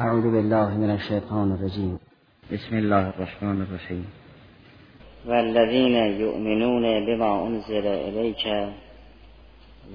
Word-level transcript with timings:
اعوذ 0.00 0.22
بالله 0.22 0.70
من 0.70 0.90
الشیطان 0.90 1.52
الرجیم 1.52 2.00
بسم 2.52 2.76
الله 2.76 3.06
الرحمن 3.06 3.60
الرحیم 3.60 4.06
والذین 5.26 5.94
یؤمنون 6.20 7.06
بما 7.06 7.46
انزل 7.46 7.86
الیک 7.86 8.46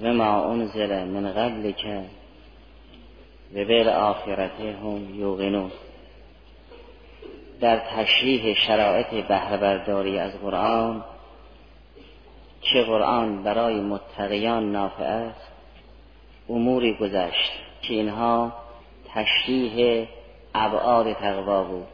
وما 0.02 0.52
انزل 0.52 1.04
من 1.04 1.32
قبلک 1.32 2.04
و 3.54 3.64
بالآخرت 3.64 4.60
هم 4.60 5.14
یوقنون 5.14 5.70
در 7.60 7.78
تشریح 7.78 8.54
شرایط 8.66 9.26
بهره 9.28 9.56
برداری 9.56 10.18
از 10.18 10.32
قرآن 10.32 11.04
چه 12.60 12.82
قرآن 12.82 13.42
برای 13.42 13.80
متقیان 13.80 14.72
نافع 14.72 15.04
است 15.04 15.52
اموری 16.48 16.96
گذشت 17.00 17.52
که 17.82 17.94
اینها 17.94 18.65
تشریح 19.14 20.06
ابعاد 20.54 21.12
تقوا 21.12 21.62
بود. 21.62 21.86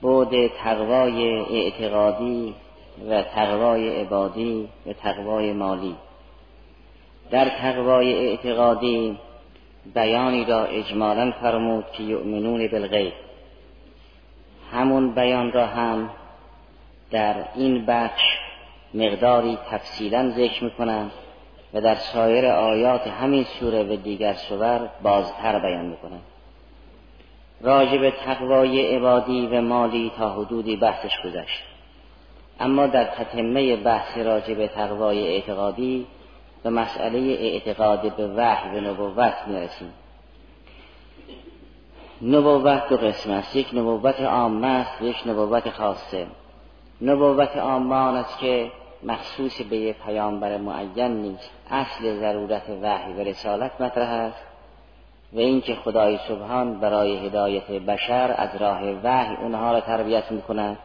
بود 0.00 0.46
تقوای 0.46 1.28
اعتقادی 1.38 2.54
و 3.08 3.22
تقوای 3.22 4.00
عبادی 4.00 4.68
و 4.86 4.92
تقوای 4.92 5.52
مالی. 5.52 5.96
در 7.30 7.48
تقوای 7.48 8.28
اعتقادی 8.28 9.18
بیانی 9.94 10.44
را 10.44 10.64
اجمالا 10.64 11.32
فرمود 11.40 11.84
که 11.92 12.02
یؤمنون 12.02 12.68
بالغیب. 12.68 13.12
همون 14.72 15.14
بیان 15.14 15.52
را 15.52 15.66
هم 15.66 16.10
در 17.10 17.34
این 17.54 17.86
بخش 17.86 18.22
مقداری 18.94 19.58
تفصیلا 19.70 20.30
ذکر 20.30 20.64
می‌کنم. 20.64 21.10
و 21.76 21.80
در 21.80 21.94
سایر 21.94 22.46
آیات 22.46 23.06
همین 23.06 23.44
سوره 23.44 23.82
و 23.82 23.96
دیگر 23.96 24.34
سور 24.34 24.88
بازتر 25.02 25.58
بیان 25.58 25.84
می‌کنم 25.84 26.20
راجب 27.60 28.10
تقوای 28.10 28.96
عبادی 28.96 29.46
و 29.46 29.60
مالی 29.60 30.12
تا 30.18 30.32
حدودی 30.32 30.76
بحثش 30.76 31.22
گذشت. 31.24 31.62
اما 32.60 32.86
در 32.86 33.04
تتمه 33.04 33.76
بحث 33.76 34.18
راجب 34.18 34.66
تقوای 34.66 35.28
اعتقادی 35.28 36.06
به 36.62 36.70
مسئله 36.70 37.18
اعتقاد 37.18 38.16
به 38.16 38.26
وحی 38.26 38.78
و 38.78 38.80
نبوت 38.80 39.34
می‌رسیم. 39.46 39.92
نبوت 42.22 42.88
دو 42.88 42.96
قسم 42.96 43.30
است. 43.30 43.56
یک 43.56 43.68
نبوت 43.74 44.20
عامه 44.20 44.66
است 44.66 45.02
یک 45.02 45.16
نبوت 45.26 45.70
خاصه. 45.70 46.26
نبوت 47.02 47.56
عامه 47.56 47.96
است 47.96 48.38
که 48.38 48.70
مخصوص 49.02 49.60
به 49.60 49.76
یک 49.76 49.96
پیامبر 49.96 50.56
معین 50.56 51.22
نیست. 51.22 51.50
اصل 51.70 52.20
ضرورت 52.20 52.62
وحی 52.82 53.12
و 53.12 53.20
رسالت 53.20 53.80
مطرح 53.80 54.08
است. 54.08 54.42
و 55.32 55.38
اینکه 55.38 55.74
خدای 55.74 56.18
سبحان 56.28 56.80
برای 56.80 57.26
هدایت 57.26 57.70
بشر 57.70 58.34
از 58.38 58.56
راه 58.56 58.82
وحی 59.04 59.36
اونها 59.36 59.72
را 59.72 59.80
تربیت 59.80 60.32
می‌کند 60.32 60.78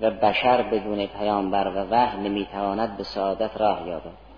و 0.00 0.10
بشر 0.10 0.62
بدون 0.62 1.06
پیامبر 1.06 1.68
و 1.68 1.86
وحی 1.90 2.28
نمی‌تواند 2.28 2.96
به 2.96 3.02
سعادت 3.02 3.56
راه 3.56 3.88
یابد. 3.88 4.28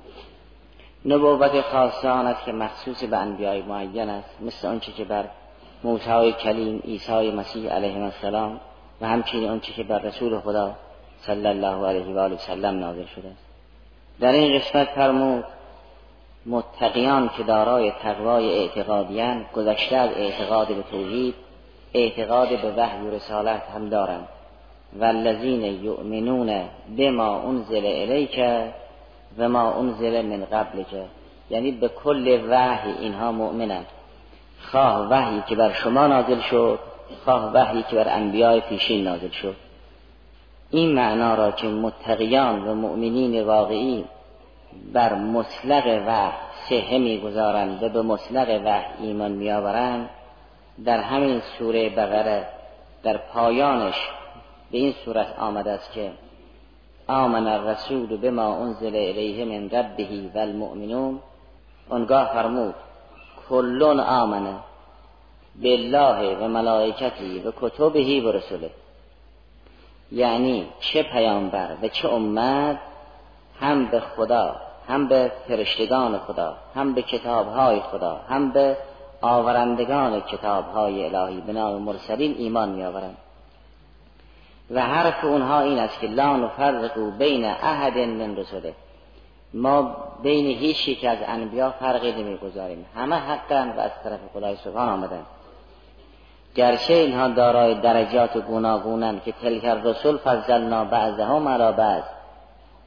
نبوت 1.04 1.60
خاصه 1.60 2.08
آن 2.08 2.26
است 2.26 2.44
که 2.44 2.52
مخصوص 2.52 3.04
به 3.04 3.16
انبیای 3.16 3.62
معین 3.62 4.10
است 4.10 4.42
مثل 4.42 4.68
آنچه 4.68 4.92
که 4.92 5.04
بر 5.04 5.24
موسی 5.84 6.32
کلیم 6.32 6.80
عیسی 6.84 7.30
مسیح 7.30 7.72
علیه 7.72 8.02
السلام 8.02 8.60
و 9.00 9.08
همچنین 9.08 9.48
آنچه 9.48 9.72
که 9.72 9.82
بر 9.82 9.98
رسول 9.98 10.40
خدا 10.40 10.74
صلی 11.26 11.46
الله 11.46 11.86
علیه 11.86 12.14
و 12.14 12.18
آله 12.18 12.34
وسلم 12.34 12.78
نازل 12.78 13.06
شده 13.06 13.28
است. 13.28 13.44
در 14.20 14.32
این 14.32 14.58
قسمت 14.58 14.88
فرمود 14.88 15.44
متقیان 16.46 17.30
که 17.36 17.42
دارای 17.42 17.90
تقوای 17.90 18.58
اعتقادیان 18.58 19.46
گذشته 19.54 19.96
از 19.96 20.10
اعتقاد 20.10 20.68
به 20.68 20.82
توحید 20.82 21.34
اعتقاد 21.94 22.48
به 22.48 22.72
وحی 22.76 23.06
و 23.06 23.10
رسالت 23.10 23.62
هم 23.74 23.88
دارند. 23.88 24.28
والذین 24.98 25.84
یؤمنون 25.84 26.64
بما 26.98 27.42
انزل 27.42 27.86
الیک 27.86 28.40
و 29.38 29.48
ما 29.48 29.72
انزل 29.72 30.22
من 30.22 30.44
قبلک. 30.44 30.86
یعنی 31.50 31.70
به 31.70 31.88
کل 31.88 32.40
وحی 32.50 32.92
اینها 33.00 33.32
مؤمنند. 33.32 33.86
خواه 34.62 35.08
وحی 35.10 35.42
که 35.46 35.56
بر 35.56 35.72
شما 35.72 36.06
نازل 36.06 36.40
شد 36.40 36.78
خواه 37.24 37.52
وحی 37.54 37.82
که 37.82 37.96
بر 37.96 38.08
انبیای 38.08 38.60
پیشین 38.60 39.04
نازل 39.04 39.30
شد. 39.30 39.56
این 40.70 40.94
معنا 40.94 41.34
را 41.34 41.50
که 41.50 41.66
متقیان 41.66 42.68
و 42.68 42.74
مؤمنین 42.74 43.42
واقعی 43.42 44.04
بر 44.92 45.14
مطلق 45.14 46.02
وحی 46.06 46.32
سهه 46.68 46.98
می‌گذارند 46.98 47.82
و 47.82 47.88
به 47.88 48.02
مطلق 48.02 48.60
وحی 48.64 49.06
ایمان 49.06 49.32
میآورند 49.32 50.10
در 50.84 51.00
همین 51.00 51.40
سوره 51.58 51.90
بقره 51.90 52.46
در 53.02 53.16
پایانش 53.16 54.08
به 54.70 54.78
این 54.78 54.94
صورت 55.04 55.38
آمده 55.38 55.70
است 55.70 55.92
که 55.92 56.12
آمن 57.08 57.46
الرسول 57.46 58.16
بما 58.16 58.56
انزل 58.56 58.96
الیه 58.96 59.44
من 59.44 59.70
ربه 59.70 60.30
و 60.34 60.38
المؤمنون 60.38 61.20
اونگاه 61.90 62.32
فرمود 62.32 62.74
کلون 63.48 64.00
آمنه 64.00 64.54
بالله 65.62 66.36
و 66.36 66.48
ملائکتی 66.48 67.38
و 67.38 67.52
کتبهی 67.60 68.20
و 68.20 68.32
رسوله 68.32 68.70
یعنی 70.12 70.66
چه 70.80 71.02
پیامبر 71.02 71.68
و 71.82 71.88
چه 71.88 72.08
امت 72.08 72.78
هم 73.60 73.86
به 73.86 74.00
خدا 74.00 74.56
هم 74.88 75.08
به 75.08 75.32
فرشتگان 75.48 76.18
خدا 76.18 76.56
هم 76.74 76.94
به 76.94 77.02
کتابهای 77.02 77.80
خدا 77.80 78.20
هم 78.28 78.52
به 78.52 78.76
آورندگان 79.20 80.20
کتابهای 80.20 81.14
الهی 81.14 81.40
به 81.40 81.52
نام 81.52 81.82
مرسلین 81.82 82.34
ایمان 82.38 82.68
می 82.68 82.84
آورند 82.84 83.16
و 84.70 84.82
حرف 84.82 85.24
اونها 85.24 85.60
این 85.60 85.78
است 85.78 86.00
که 86.00 86.06
لا 86.06 86.36
نفرق 86.36 87.18
بین 87.18 87.44
احد 87.44 87.98
من 87.98 88.36
رسوله 88.36 88.74
ما 89.54 89.96
بین 90.22 90.46
هیچ 90.46 90.88
یک 90.88 91.04
از 91.04 91.18
انبیا 91.26 91.70
فرقی 91.70 92.12
نمی‌گذاریم. 92.12 92.86
همه 92.96 93.16
حقا 93.16 93.72
و 93.76 93.80
از 93.80 93.90
طرف 94.04 94.20
خدای 94.34 94.56
سبحان 94.56 94.88
آمدن. 94.88 95.22
گرچه 96.54 96.94
اینها 96.94 97.28
دارای 97.28 97.74
درجات 97.74 98.38
گوناگونن 98.38 99.20
که 99.24 99.32
تلک 99.32 99.64
رسول 99.64 100.16
فضلنا 100.16 100.84
بعضهم 100.84 101.48
علی 101.48 101.76
بعض 101.76 102.02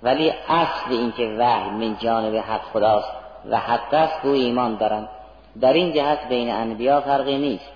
ولی 0.03 0.33
اصل 0.49 0.91
اینکه 0.91 1.35
وحی 1.39 1.69
من 1.69 1.97
جانب 1.99 2.35
حق 2.35 2.61
خداست 2.61 3.11
و 3.49 3.57
حق 3.57 3.93
است 3.93 4.25
او 4.25 4.31
ایمان 4.31 4.77
دارن 4.77 5.07
در 5.61 5.73
این 5.73 5.93
جهت 5.93 6.27
بین 6.29 6.51
انبیا 6.51 7.01
فرقی 7.01 7.37
نیست. 7.37 7.71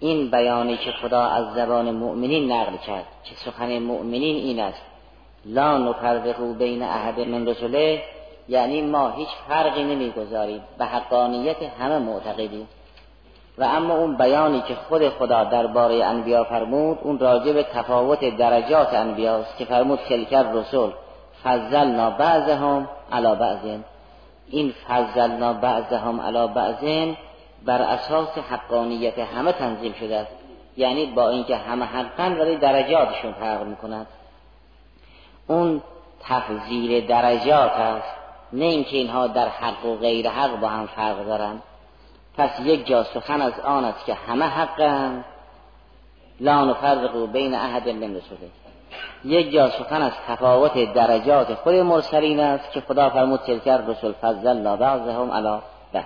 این 0.00 0.30
بیانی 0.30 0.76
که 0.76 0.92
خدا 0.92 1.22
از 1.22 1.54
زبان 1.54 1.90
مؤمنین 1.90 2.52
نقل 2.52 2.76
کرد 2.76 3.04
که 3.24 3.34
سخن 3.34 3.78
مؤمنین 3.78 4.36
این 4.36 4.60
است 4.60 4.82
لا 5.44 5.78
نفرق 5.78 6.58
بین 6.58 6.82
احد 6.82 7.20
من 7.20 7.46
رسوله 7.46 8.02
یعنی 8.48 8.82
ما 8.82 9.10
هیچ 9.10 9.28
فرقی 9.48 9.84
نمی‌گذاریم 9.84 10.62
به 10.78 10.84
حقانیت 10.84 11.62
همه 11.62 11.98
معتقدیم. 11.98 12.68
و 13.58 13.64
اما 13.64 13.94
اون 13.94 14.16
بیانی 14.16 14.60
که 14.60 14.74
خود 14.74 15.08
خدا 15.08 15.44
درباره 15.44 16.04
انبیا 16.04 16.44
فرمود 16.44 16.98
اون 17.02 17.18
راجع 17.18 17.52
به 17.52 17.62
تفاوت 17.62 18.36
درجات 18.36 18.94
انبیاست 18.94 19.56
که 19.56 19.64
فرمود 19.64 19.98
تلکر 20.08 20.42
رسول 20.42 20.90
فضلنا 21.44 22.10
بعضهم 22.10 22.88
علی 23.12 23.34
بعضین 23.34 23.84
این 24.48 24.74
فضلنا 24.88 25.52
بعضهم 25.52 26.20
علی 26.20 26.52
بعضین 26.54 27.16
بر 27.64 27.82
اساس 27.82 28.38
حقانیت 28.50 29.18
همه 29.18 29.52
تنظیم 29.52 29.92
شده 29.92 30.16
است. 30.16 30.32
یعنی 30.76 31.06
با 31.06 31.28
اینکه 31.28 31.56
همه 31.56 31.84
حقا 31.84 32.36
ولی 32.40 32.56
درجاتشون 32.56 33.32
فرق 33.32 33.62
می‌کنند 33.62 34.06
اون 35.46 35.82
تفضیل 36.22 37.06
درجات 37.06 37.72
است. 37.72 38.14
نه 38.52 38.64
اینکه 38.64 38.96
اینها 38.96 39.26
در 39.26 39.48
حق 39.48 39.86
و 39.86 39.96
غیر 39.96 40.28
حق 40.30 40.60
با 40.60 40.68
هم 40.68 40.86
فرق 40.86 41.26
دارند 41.26 41.62
پس 42.38 42.60
یک 42.60 42.86
جا 42.86 43.04
سخن 43.04 43.40
از 43.40 43.60
آن 43.60 43.84
است 43.84 44.04
که 44.04 44.14
همه 44.14 44.44
حقا 44.44 45.22
لا 46.40 46.64
نفرق 46.64 47.32
بین 47.32 47.54
احد 47.54 47.88
من 47.88 48.20
یک 49.24 49.52
جا 49.52 49.70
سخن 49.70 50.02
از 50.02 50.12
تفاوت 50.28 50.92
درجات 50.92 51.54
خود 51.54 51.74
مرسلین 51.74 52.40
است 52.40 52.72
که 52.72 52.80
خدا 52.80 53.10
فرمود 53.10 53.40
تلکر 53.40 53.76
رسول 53.76 54.12
فضل 54.12 54.62
لا 54.62 54.76
بعضهم 54.76 55.30
علی 55.30 55.58
بعض. 55.92 56.04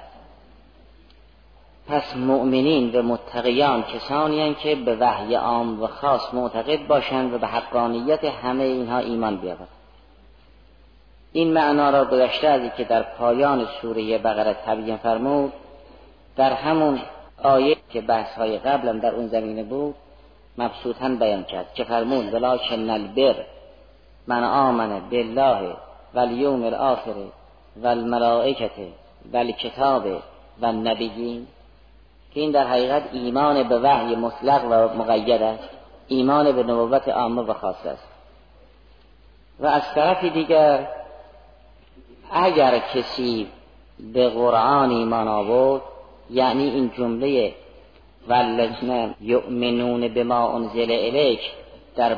پس 1.89 2.17
مؤمنین 2.17 2.95
و 2.95 3.03
متقیان 3.03 3.83
کسانی 3.83 4.55
که 4.55 4.75
به 4.75 4.97
وحی 4.97 5.35
عام 5.35 5.83
و 5.83 5.87
خاص 5.87 6.35
معتقد 6.35 6.87
باشند 6.87 7.35
و 7.35 7.39
به 7.39 7.47
حقانیت 7.47 8.25
همه 8.25 8.65
اینها 8.65 8.99
ایمان 8.99 9.37
بیاورند. 9.37 9.69
این 11.33 11.53
معنا 11.53 11.91
را 11.91 12.05
گذشته 12.05 12.49
از 12.49 12.71
که 12.77 12.85
در 12.85 13.03
پایان 13.03 13.67
سوره 13.83 14.19
بقره 14.19 14.57
تبیین 14.67 14.97
فرمود 14.97 15.53
در 16.37 16.53
همون 16.53 17.01
آیه 17.43 17.77
که 17.91 18.01
بحث 18.01 18.35
های 18.35 18.59
قبلم 18.59 18.99
در 18.99 19.15
اون 19.15 19.27
زمینه 19.27 19.63
بود 19.63 19.95
مبسوطا 20.59 21.09
بیان 21.09 21.45
کرد 21.45 21.75
که 21.75 21.85
فرمود 21.85 22.35
ولکن 22.35 22.91
البر 22.91 23.35
من 24.27 24.45
آمن 24.45 25.01
بالله 25.11 25.77
والیوم 26.15 26.65
الاخر 26.65 27.15
والملائکه 27.77 28.71
والکتاب 29.33 30.07
والنبیین. 30.61 31.47
که 32.35 32.41
این 32.41 32.51
در 32.51 32.67
حقیقت 32.67 33.03
ایمان 33.13 33.69
به 33.69 33.79
وحی 33.79 34.17
مطلق 34.17 34.65
و 34.65 34.99
مقید 34.99 35.43
است 35.43 35.69
ایمان 36.09 36.53
به 36.53 36.63
نبوت 36.63 37.09
عامه 37.09 37.43
و 37.43 37.53
خاص 37.55 37.87
است. 37.87 38.09
و 39.61 39.67
از 39.67 39.83
طرف 39.95 40.25
دیگر 40.25 40.89
اگر 42.33 42.79
کسی 42.79 43.49
به 44.13 44.29
قرآن 44.29 44.91
ایمان 44.91 45.29
آورد 45.29 45.83
یعنی 46.31 46.71
این 46.71 46.91
جمله 46.99 47.55
والذین 48.29 49.15
یؤمنون 49.21 50.23
ما 50.23 50.53
انزل 50.53 50.91
الیک 50.91 51.41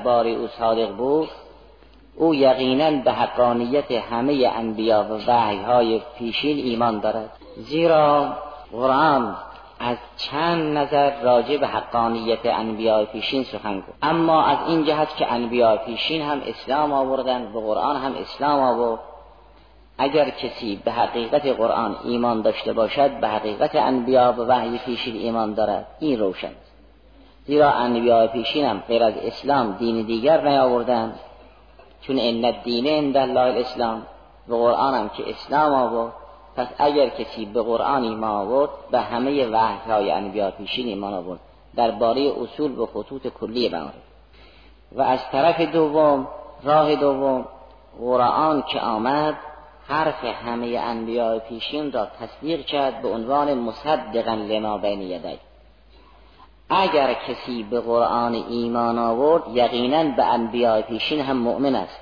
بار 0.05 0.26
او 0.26 0.47
صادق 0.47 0.91
بود 0.91 1.29
او 2.17 2.35
یقینا 2.35 2.91
به 2.91 3.12
حقانیت 3.12 3.93
همه 3.93 4.50
انبیا 4.55 5.06
و 5.11 5.31
وحی 5.31 5.59
های 5.59 6.00
پیشین 6.19 6.59
ایمان 6.59 7.00
دارد. 7.00 7.31
زیرا 7.56 8.37
قرآن 8.73 9.37
از 9.81 9.97
چند 10.17 10.79
نظر 10.79 11.20
راجع 11.20 11.56
به 11.56 11.67
حقانیت 11.67 12.47
انبیاء 12.47 13.05
پیشین 13.05 13.44
سخن 13.44 13.79
گفت. 13.79 13.99
اما 14.03 14.44
از 14.44 14.58
این 14.69 14.85
جهت 14.85 15.17
که 15.17 15.32
انبیاء 15.32 15.76
پیشین 15.76 16.23
هم 16.23 16.43
اسلام 16.47 16.93
آوردن 16.93 17.53
و 17.53 17.61
قرآن 17.61 17.97
هم 17.97 18.15
اسلام 18.15 18.61
آورد 18.61 19.00
اگر 19.99 20.31
کسی 20.31 20.81
به 20.85 20.93
حقیقت 20.93 21.47
قرآن 21.47 21.97
ایمان 22.05 22.43
داشته 22.43 22.73
باشد 22.73 23.21
به 23.21 23.29
حقیقت 23.29 23.75
انبیا 23.75 24.33
و 24.33 24.41
وحی 24.41 24.79
پیشین 24.79 25.17
ایمان 25.17 25.55
دارد. 25.55 25.87
این 25.99 26.21
روشن. 26.21 26.53
زیرا 27.47 27.71
انبیاء 27.71 28.27
پیشین 28.27 28.65
هم 28.65 28.83
غیر 28.89 29.03
از 29.03 29.15
اسلام 29.17 29.73
دین 29.73 30.06
دیگر 30.06 30.49
نیاوردند 30.49 31.21
چون 32.00 32.17
ان 32.19 32.44
الدین 32.44 32.87
عند 32.87 33.17
الله 33.17 33.41
الاسلام. 33.41 34.06
و 34.49 34.55
قرآن 34.55 34.94
هم 34.94 35.09
که 35.09 35.31
اسلام 35.31 35.73
آورد. 35.73 36.12
پس 36.56 36.67
اگر 36.79 37.09
کسی 37.09 37.44
به 37.44 37.62
قرآن 37.62 38.03
ایمان 38.03 38.31
آورد 38.31 38.71
به 38.91 39.00
همه 39.00 39.47
وحی 39.47 39.91
های 39.91 40.11
انبیا 40.11 40.50
پیشین 40.50 40.87
ایمان 40.87 41.15
آورد. 41.15 41.41
درباره 41.77 42.33
اصول 42.43 42.79
و 42.79 42.87
خطوط 42.87 43.27
کلی 43.27 43.69
معارف 43.69 43.94
و 44.93 45.03
از 45.03 45.21
طرف 45.33 45.61
دوم 45.61 46.29
راه 46.62 46.97
دوم 46.97 47.44
قرآن 48.00 48.62
که 48.62 48.81
آمد 48.81 49.35
حرف 49.88 50.25
همه 50.25 50.79
انبیاء 50.79 51.38
پیشین 51.38 51.93
را 51.93 52.06
تصدیق 52.20 52.67
کرد 52.67 53.02
به 53.02 53.08
عنوان 53.08 53.55
مصدقا 53.55 54.34
لما 54.34 54.79
بین 54.79 55.02
یدی. 55.02 55.38
اگر 56.70 57.14
کسی 57.14 57.62
به 57.62 57.81
قرآن 57.81 58.34
ایمان 58.34 58.99
آورد 58.99 59.43
یقینا 59.56 60.05
به 60.17 60.25
انبیاء 60.25 60.81
پیشین 60.81 61.20
هم 61.20 61.37
مؤمن 61.37 61.75
است. 61.75 62.00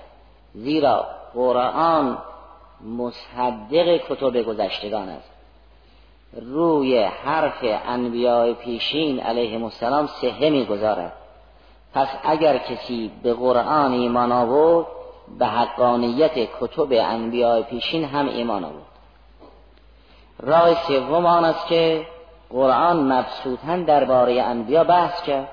زیرا 0.54 1.06
قرآن 1.34 2.18
مصدق 2.98 3.96
کتب 4.08 4.42
گذشتگان 4.42 5.08
است. 5.08 5.30
روی 6.32 6.98
حرف 6.98 7.64
انبیاء 7.86 8.52
پیشین 8.52 9.20
علیه 9.20 9.64
السلام 9.64 10.06
سهه 10.06 10.50
می‌گذارد. 10.50 11.12
پس 11.94 12.08
اگر 12.24 12.58
کسی 12.58 13.10
به 13.22 13.34
قرآن 13.34 13.92
ایمان 13.92 14.32
آورد 14.32 14.86
به 15.38 15.46
حقانیت 15.46 16.34
کتب 16.60 16.88
انبیاء 16.92 17.62
پیشین 17.62 18.04
هم 18.04 18.28
ایمان 18.28 18.64
آورد. 18.64 18.90
راه 20.42 20.74
سوم 20.74 21.26
آن 21.26 21.44
است 21.44 21.66
که 21.66 22.06
قرآن 22.50 23.12
مبسوطا 23.12 23.76
درباره 23.76 24.42
انبیا 24.42 24.84
بحث 24.84 25.22
کرد. 25.22 25.48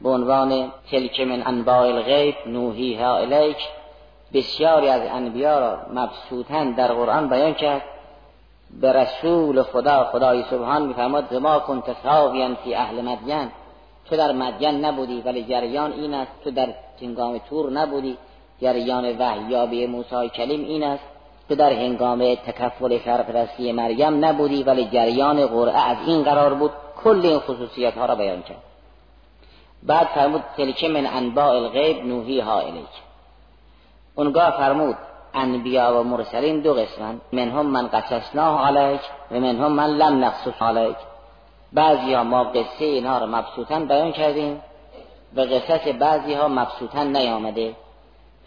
به 0.00 0.08
عنوان 0.08 0.72
تلک 0.90 1.20
من 1.20 1.46
انباء 1.46 1.86
الغیب 1.86 2.34
ها 3.00 3.16
الیک 3.16 3.56
بسیاری 4.34 4.88
از 4.88 5.02
انبیا 5.02 5.58
را 5.58 5.78
مبسوطا 5.94 6.64
در 6.64 6.92
قرآن 6.92 7.28
بیان 7.28 7.54
کرد. 7.54 7.82
به 8.80 8.92
رسول 8.92 9.62
خدا 9.62 10.04
خدای 10.04 10.42
سبحان 10.42 10.86
میفرماد 10.86 11.34
ما 11.34 11.58
کن 11.58 11.82
ساویا 12.02 12.54
فی 12.54 12.74
اهل 12.74 13.00
مدین. 13.00 13.50
تو 14.08 14.16
در 14.16 14.32
مدین 14.32 14.84
نبودی 14.84 15.20
ولی 15.20 15.44
جریان 15.44 15.92
این 15.92 16.14
است 16.14 16.32
تو 16.44 16.50
در 16.50 16.74
هنگام 17.02 17.38
تور 17.38 17.70
نبودی. 17.70 18.18
جریان 18.62 19.18
وحیابی 19.18 19.86
موسی 19.86 20.28
کلیم 20.28 20.64
این 20.64 20.82
است 20.82 21.04
تو 21.48 21.54
در 21.54 21.72
هنگام 21.72 22.34
تکفل 22.34 22.98
سرپرستی 23.04 23.72
مریم 23.72 24.24
نبودی 24.24 24.62
ولی 24.62 24.84
جریان 24.84 25.46
قرعه 25.46 25.90
از 25.90 25.96
این 26.06 26.22
قرار 26.22 26.54
بود 26.54 26.70
کل 27.04 27.20
این 27.26 27.38
خصوصیت 27.38 27.94
ها 27.94 28.06
را 28.06 28.14
بیان 28.14 28.42
کرد. 28.42 28.62
بعد 29.82 30.06
فرمود 30.06 30.42
تلکه 30.56 30.88
من 30.88 31.06
انباء 31.06 31.54
الغیب 31.54 32.06
نوحی 32.06 32.40
ها 32.40 32.60
الیک. 32.60 32.94
اونگاه 34.14 34.50
فرمود 34.50 34.96
انبیا 35.34 36.00
و 36.00 36.04
مرسلین 36.04 36.60
دو 36.60 36.74
قسمن 36.74 37.20
منهم 37.32 37.66
من 37.66 37.86
قصصناه 37.86 38.66
علیک 38.66 39.00
و 39.30 39.34
منهم 39.40 39.72
من 39.72 39.90
لم 39.90 40.24
نقصص 40.24 40.62
علیک. 40.62 40.96
بعضی 41.72 42.14
ها 42.14 42.24
ما 42.24 42.44
قصه 42.44 42.84
اینها 42.84 43.18
را 43.18 43.26
مبسوطا 43.26 43.78
بیان 43.78 44.12
کردیم 44.12 44.62
و 45.36 45.40
قصص 45.40 45.88
بعضی 45.98 46.34
ها 46.34 46.48
مبسوطا 46.48 47.02
نیامده. 47.02 47.74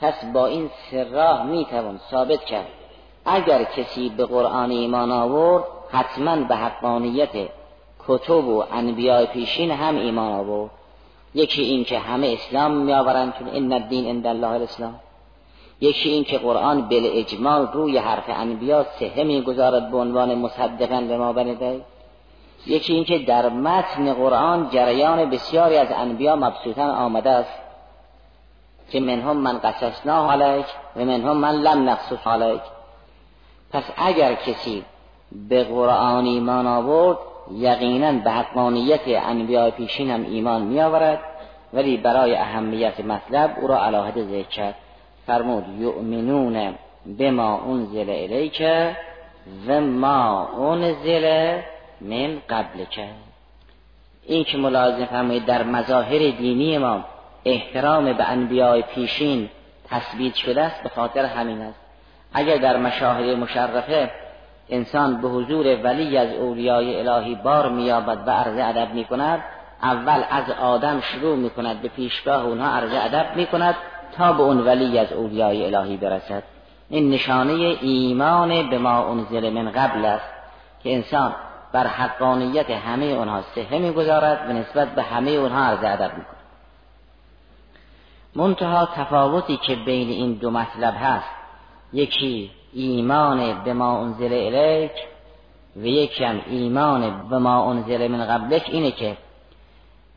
پس 0.01 0.25
با 0.33 0.45
این 0.45 0.69
سراه 0.91 1.43
می‌توان 1.43 1.99
ثابت 2.11 2.45
کرد. 2.45 2.67
اگر 3.25 3.63
کسی 3.63 4.09
به 4.09 4.25
قرآن 4.25 4.71
ایمان 4.71 5.11
آورد 5.11 5.63
حتما 5.91 6.35
به 6.35 6.55
حقانیت 6.55 7.29
کتب 8.07 8.47
و 8.47 8.63
انبیاء 8.71 9.25
پیشین 9.25 9.71
هم 9.71 9.95
ایمان 9.95 10.33
آورد. 10.33 10.71
یکی 11.35 11.61
این 11.61 11.83
که 11.83 11.99
همه 11.99 12.27
اسلام 12.27 12.71
میآورند 12.71 13.33
چون 13.39 13.47
ان 13.47 13.73
الدین 13.73 14.05
عند 14.05 14.27
الله 14.27 14.47
الاسلام. 14.47 14.99
یکی 15.81 16.09
این 16.09 16.23
که 16.23 16.37
قرآن 16.37 16.81
بل 16.81 17.09
اجمال 17.13 17.67
روی 17.73 17.97
حرف 17.97 18.23
انبیا 18.27 18.85
سهه 18.99 19.23
می‌گذارد 19.23 19.91
به 19.91 19.97
عنوان 19.97 20.35
مصدقا 20.35 21.01
به 21.01 21.17
ما 21.17 21.33
بنده 21.33 21.81
یکی 22.65 22.93
این 22.93 23.03
که 23.03 23.19
در 23.19 23.49
متن 23.49 24.13
قرآن 24.13 24.69
جریان 24.69 25.29
بسیاری 25.29 25.77
از 25.77 25.87
انبیا 25.91 26.35
مبسوطا 26.35 26.83
آمده 26.83 27.29
است. 27.29 27.70
که 28.91 28.99
منهم 28.99 29.37
من 29.37 29.57
قصصنا 29.57 30.31
علیک 30.31 30.65
و 30.95 31.05
منهم 31.05 31.37
من 31.37 31.55
لم 31.55 31.89
نقصص 31.89 32.27
علیک 32.27 32.61
پس 33.71 33.83
اگر 33.97 34.33
کسی 34.33 34.83
به 35.31 35.63
قرآن 35.63 36.25
ایمان 36.25 36.67
آورد 36.67 37.17
یقینا 37.51 38.11
به 38.11 38.31
حقانیت 38.31 39.01
انبیاء 39.07 39.69
پیشین 39.69 40.11
هم 40.11 40.23
ایمان 40.23 40.61
می 40.61 40.81
آورد 40.81 41.19
ولی 41.73 41.97
برای 41.97 42.35
اهمیت 42.35 42.99
مطلب 42.99 43.57
او 43.61 43.67
را 43.67 43.85
علاهد 43.85 44.21
ذکر 44.23 44.49
کرد. 44.49 44.75
فرمود 45.27 45.65
یؤمنون 45.79 46.75
بما 47.19 47.61
انزل 47.61 48.09
الیک 48.09 48.63
و 49.67 49.81
ما 49.81 50.47
انزل 50.71 51.57
من 52.01 52.41
قبل 52.49 52.85
کرد 52.85 53.15
این 54.25 54.43
که 54.43 54.57
ملازم 54.57 55.05
فرمایید 55.05 55.45
در 55.45 55.63
مظاهر 55.63 56.19
دینی 56.19 56.77
ما 56.77 57.03
احترام 57.45 58.13
به 58.13 58.29
انبیاء 58.29 58.81
پیشین 58.81 59.49
تثبیت 59.89 60.35
شده 60.35 60.61
است 60.61 60.83
به 60.83 60.89
خاطر 60.89 61.25
همین 61.25 61.61
است. 61.61 61.79
اگر 62.33 62.57
در 62.57 62.77
مشاهد 62.77 63.37
مشرفه 63.37 64.11
انسان 64.69 65.21
به 65.21 65.27
حضور 65.27 65.83
ولی 65.83 66.17
از 66.17 66.33
اولیای 66.33 67.07
الهی 67.07 67.35
بار 67.35 67.69
مییابد 67.69 68.27
و 68.27 68.31
عرض 68.31 68.57
ادب 68.57 68.93
می 68.93 69.05
کند 69.05 69.39
اول 69.83 70.23
از 70.29 70.49
آدم 70.49 71.01
شروع 71.01 71.35
می 71.35 71.49
کند 71.49 71.81
به 71.81 71.87
پیشگاه 71.87 72.45
اونها 72.45 72.69
عرض 72.69 72.91
ادب 72.93 73.35
می 73.35 73.45
کند 73.45 73.75
تا 74.17 74.33
به 74.33 74.43
اون 74.43 74.59
ولی 74.59 74.99
از 74.99 75.13
اولیای 75.13 75.75
الهی 75.75 75.97
برسد. 75.97 76.43
این 76.89 77.09
نشانه 77.09 77.53
ایمان 77.81 78.69
به 78.69 78.77
ما 78.77 79.11
انزل 79.11 79.49
من 79.49 79.71
قبل 79.71 80.05
است 80.05 80.33
که 80.83 80.93
انسان 80.93 81.35
بر 81.71 81.87
حقانیت 81.87 82.69
همه 82.69 83.05
اونها 83.05 83.41
سهه 83.41 83.77
می‌گذارد 83.77 84.49
و 84.49 84.53
نسبت 84.53 84.87
به 84.87 85.01
همه 85.01 85.31
اونها 85.31 85.65
عرض 85.65 85.83
ادب 85.83 86.17
می 86.17 86.23
کند 86.23 86.40
منتها 88.35 88.85
تفاوتی 88.85 89.57
که 89.57 89.75
بین 89.75 90.09
این 90.09 90.33
دو 90.33 90.51
مطلب 90.51 90.93
هست. 90.99 91.29
یکی 91.93 92.51
ایمان 92.73 93.63
به 93.63 93.73
ما 93.73 94.01
انزل 94.01 94.33
الیک 94.33 94.91
و 95.75 95.85
یکی 95.85 96.23
هم 96.23 96.41
ایمان 96.47 97.27
به 97.29 97.37
ما 97.37 97.71
انزل 97.71 98.07
من 98.07 98.25
قبلک 98.25 98.69
اینه 98.71 98.91
که 98.91 99.17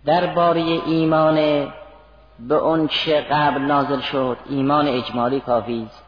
درباره 0.04 0.60
ایمان 0.60 1.66
به 2.38 2.54
اون 2.54 2.88
چه 2.88 3.20
قبل 3.20 3.60
نازل 3.60 4.00
شد 4.00 4.36
ایمان 4.48 4.88
اجمالی 4.88 5.40
کافی 5.40 5.86
است. 5.86 6.04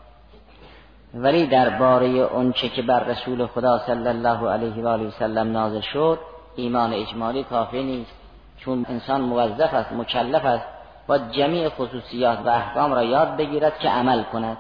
ولی 1.15 1.47
درباره 1.47 2.07
اون 2.07 2.53
چه 2.53 2.69
که 2.69 2.83
بر 2.83 3.05
رسول 3.05 3.47
خدا 3.47 3.79
صلی 3.79 4.09
الله 4.09 4.51
علیه 4.51 4.85
و 4.85 4.89
آله 4.89 5.07
و 5.07 5.11
سلم 5.11 5.53
نازل 5.53 5.81
شد 5.81 6.19
ایمان 6.57 6.93
اجمالی 6.93 7.45
کافی 7.45 7.83
نیست. 7.83 8.15
چون 8.59 8.87
انسان 8.89 9.21
موظف 9.21 9.75
است 9.75 9.93
مکلف 9.93 10.45
است. 10.45 10.76
با 11.07 11.19
جمیع 11.19 11.69
خصوصیات 11.69 12.39
و 12.45 12.49
احکام 12.49 12.93
را 12.93 13.03
یاد 13.03 13.37
بگیرد 13.37 13.79
که 13.79 13.89
عمل 13.89 14.23
کند. 14.23 14.57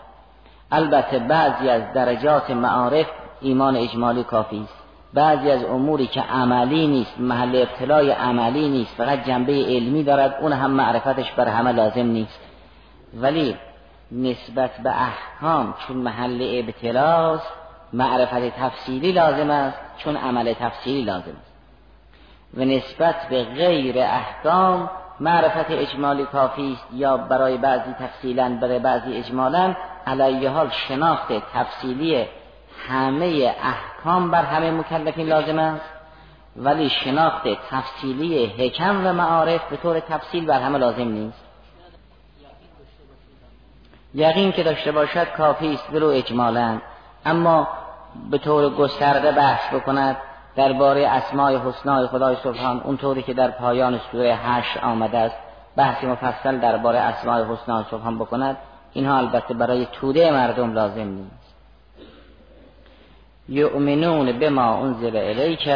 البته 0.72 1.18
بعضی 1.18 1.68
از 1.68 1.82
درجات 1.94 2.50
معارف 2.50 3.06
ایمان 3.40 3.76
اجمالی 3.76 4.24
کافی 4.24 4.62
است. 4.64 4.74
بعضی 5.14 5.50
از 5.50 5.64
اموری 5.64 6.06
که 6.06 6.20
عملی 6.20 6.86
نیست 6.86 7.20
محل 7.20 7.56
ابتلای 7.56 8.10
عملی 8.10 8.68
نیست 8.68 8.94
فقط 8.96 9.24
جنبه 9.24 9.52
علمی 9.52 10.04
دارد 10.04 10.38
اون 10.40 10.52
هم 10.52 10.70
معرفتش 10.70 11.32
بر 11.32 11.48
همه 11.48 11.72
لازم 11.72 12.06
نیست. 12.06 12.40
ولی 13.14 13.56
نسبت 14.12 14.70
به 14.82 15.02
احکام 15.02 15.74
چون 15.86 15.96
محل 15.96 16.48
ابتلاست 16.50 17.52
معرفت 17.92 18.58
تفصیلی 18.60 19.12
لازم 19.12 19.50
است 19.50 19.78
چون 19.98 20.16
عمل 20.16 20.52
تفصیلی 20.52 21.02
لازم 21.02 21.36
است. 21.40 21.56
و 22.56 22.64
نسبت 22.64 23.28
به 23.30 23.44
غیر 23.44 23.98
احکام 23.98 24.90
معرفت 25.20 25.70
اجمالی 25.70 26.24
کافی 26.24 26.72
است 26.72 26.86
یا 26.92 27.16
برای 27.16 27.58
بعضی 27.58 27.92
تفصیلا 27.92 28.58
برای 28.62 28.78
بعضی 28.78 29.16
اجمالا 29.16 29.74
علیه 30.06 30.50
حال 30.50 30.70
شناخت 30.70 31.32
تفصیلی 31.54 32.26
همه 32.88 33.54
احکام 33.62 34.30
بر 34.30 34.42
همه 34.42 34.70
مکلفین 34.70 35.28
لازم 35.28 35.58
است. 35.58 35.84
ولی 36.56 36.88
شناخت 36.88 37.48
تفصیلی 37.70 38.46
حکم 38.46 39.06
و 39.06 39.12
معارف 39.12 39.68
به 39.70 39.76
طور 39.76 40.00
تفصیل 40.00 40.46
بر 40.46 40.60
همه 40.60 40.78
لازم 40.78 41.08
نیست. 41.08 41.44
یقین 44.14 44.52
که 44.52 44.62
داشته 44.62 44.92
باشد 44.92 45.32
کافی 45.36 45.74
است 45.74 45.92
ولو 45.92 46.08
اجمالا. 46.08 46.78
اما 47.26 47.68
به 48.30 48.38
طور 48.38 48.74
گسترده 48.74 49.32
بحث 49.32 49.74
بکند. 49.74 50.16
درباره 50.56 51.08
اسماء 51.08 51.58
حسنای 51.58 52.06
خدای 52.06 52.36
سبحان 52.44 52.80
اونطوری 52.80 53.22
که 53.22 53.34
در 53.34 53.50
پایان 53.50 54.00
سوره 54.12 54.34
هشت 54.34 54.84
آمده 54.84 55.18
است 55.18 55.36
بحث 55.76 56.04
مفصل 56.04 56.58
درباره 56.58 56.98
اسماء 56.98 57.44
حسنای 57.44 57.84
سبحان 57.90 58.18
بکند. 58.18 58.56
اینها 58.92 59.16
البته 59.16 59.54
برای 59.54 59.86
توده 59.92 60.30
مردم 60.30 60.72
لازم 60.72 61.08
نیست. 61.08 61.54
یؤمنون 63.48 64.38
بما 64.38 64.76
انزل 64.76 65.16
الیک 65.16 65.68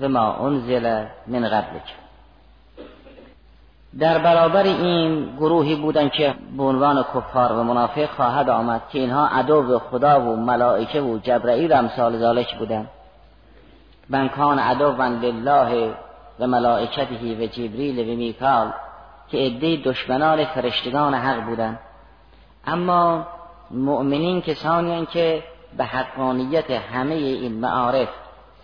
و 0.00 0.08
ما 0.08 0.46
انزل 0.46 1.04
من 1.26 1.48
قبلک. 1.48 1.94
در 3.98 4.18
برابر 4.18 4.62
این 4.62 5.36
گروهی 5.36 5.74
بودن 5.74 6.08
که 6.08 6.34
به 6.56 6.62
عنوان 6.62 7.02
کفار 7.02 7.52
و 7.52 7.62
منافق 7.62 8.10
خواهد 8.10 8.50
آمد 8.50 8.82
که 8.92 8.98
اینها 8.98 9.26
عدو 9.26 9.78
خدا 9.78 10.20
و 10.20 10.36
ملائکه 10.36 11.00
و 11.00 11.18
جبرئیل 11.18 11.72
امثال 11.72 12.18
ذالک 12.18 12.58
بودن 12.58 12.88
من 14.08 14.28
کان 14.28 14.58
عدوا 14.58 15.06
لله 15.06 15.94
و 16.40 16.46
ملائکته 16.46 17.36
و 17.40 17.46
جبریل 17.46 17.98
و 17.98 18.16
میکال 18.16 18.72
که 19.28 19.38
عده 19.38 19.76
دشمنان 19.76 20.44
فرشتگان 20.44 21.14
حق 21.14 21.44
بودن 21.44 21.78
اما 22.66 23.26
مؤمنین 23.70 24.40
کسانی 24.40 25.06
که 25.06 25.42
به 25.76 25.84
حقانیت 25.84 26.70
همه 26.70 27.14
این 27.14 27.52
معارف 27.52 28.08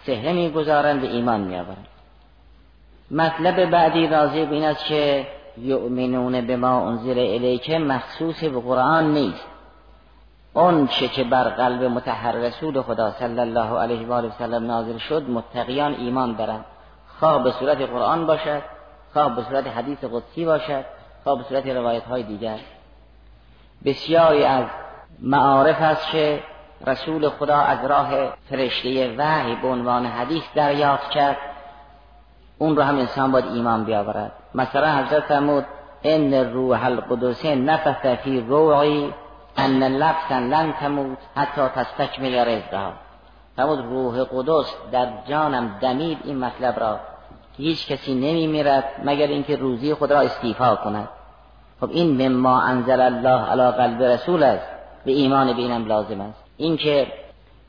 سهره 0.06 0.32
می‌گذارند 0.32 1.04
و 1.04 1.06
ایمان 1.06 1.40
میآورند. 1.40 1.87
مطلب 3.11 3.70
بعدی 3.70 4.06
راضی 4.06 4.47
به 4.47 4.54
این 4.54 4.64
است 4.64 4.85
که 4.85 5.26
یؤمنون 5.59 6.47
به 6.47 6.56
ما 6.56 6.88
انزل 6.88 7.18
الیک 7.18 7.70
مخصوص 7.70 8.44
به 8.44 8.61
قرآن 8.61 9.12
نیست. 9.12 9.47
اون 10.54 10.87
چه 10.87 11.09
که 11.09 11.25
بر 11.25 11.49
قلب 11.49 11.83
متحر 11.83 12.33
رسول 12.33 12.83
خدا 12.83 13.11
صلی 13.11 13.40
الله 13.40 13.78
علیه 13.78 14.07
و 14.07 14.12
آله 14.12 14.28
وسلم 14.28 14.66
نازل 14.66 14.99
شد 14.99 15.30
متقیان 15.30 15.95
ایمان 15.95 16.37
دارند. 16.37 16.64
خواه 17.21 17.45
به 17.45 17.50
صورت 17.50 17.80
قرآن 17.80 18.26
باشد 18.26 18.62
خواه 19.12 19.37
به 19.37 19.42
صورت 19.42 19.66
حدیث 19.66 19.99
قدسی 20.04 20.45
باشد 20.45 20.85
خواه 21.25 21.38
به 21.38 21.45
صورت 21.45 21.66
روایت 21.66 22.04
های 22.04 22.23
دیگر. 22.23 22.59
بسیاری 23.85 24.45
از 24.45 24.64
معارف 25.21 25.83
است 25.83 26.11
که 26.11 26.42
رسول 26.87 27.28
خدا 27.28 27.57
از 27.57 27.85
راه 27.85 28.11
فرشته 28.50 29.14
وحی 29.19 29.54
به 29.54 29.69
عنوان 29.69 30.07
حدیث 30.07 30.45
دریافت 30.54 31.11
کرد. 31.11 31.37
اون 32.59 32.76
رو 32.76 32.83
هم 32.83 32.99
انسان 32.99 33.33
باید 33.33 33.47
ایمان 33.47 33.85
بیاورد. 33.85 34.33
مثلا 34.54 34.97
حضرت 34.97 35.23
فرمود 35.23 35.66
ان 36.04 36.35
روح 36.35 36.85
القدس 36.85 37.47
نفث 37.47 38.07
فی 38.07 38.40
روعی 38.40 39.12
ان 39.57 39.83
لفظا 39.83 40.38
لن 40.38 40.73
تموت 40.73 41.19
حتی 41.37 41.62
تستکمل 41.75 42.35
رزقها. 42.35 42.92
فرمود 43.57 43.78
روح 43.78 44.25
قدس 44.25 44.75
در 44.92 45.09
جانم 45.28 45.78
دمید 45.80 46.19
این 46.25 46.38
مطلب 46.38 46.80
را. 46.80 47.00
هیچ 47.57 47.87
کسی 47.87 48.14
نمی 48.14 48.47
میرد 48.47 48.85
مگر 49.04 49.26
اینکه 49.26 49.57
روزی 49.57 49.95
خود 49.95 50.12
را 50.12 50.21
استیفا 50.21 50.76
کند. 50.76 51.09
خب 51.80 51.90
این 51.90 52.28
مما 52.28 52.61
انزل 52.61 53.00
الله 53.00 53.40
علی 53.50 53.71
قلب 53.71 54.02
رسول 54.02 54.42
است. 54.42 54.66
به 55.04 55.12
ایمان 55.12 55.52
بینم 55.52 55.87
لازم 55.87 56.21
است. 56.21 56.45
اینکه 56.57 57.12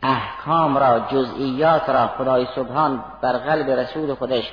احکام 0.03 0.77
را 0.77 0.99
جزئیات 0.99 1.89
را 1.89 2.07
خدای 2.07 2.47
سبحان 2.55 3.03
بر 3.21 3.37
قلب 3.37 3.69
رسول 3.69 4.13
خودش 4.13 4.51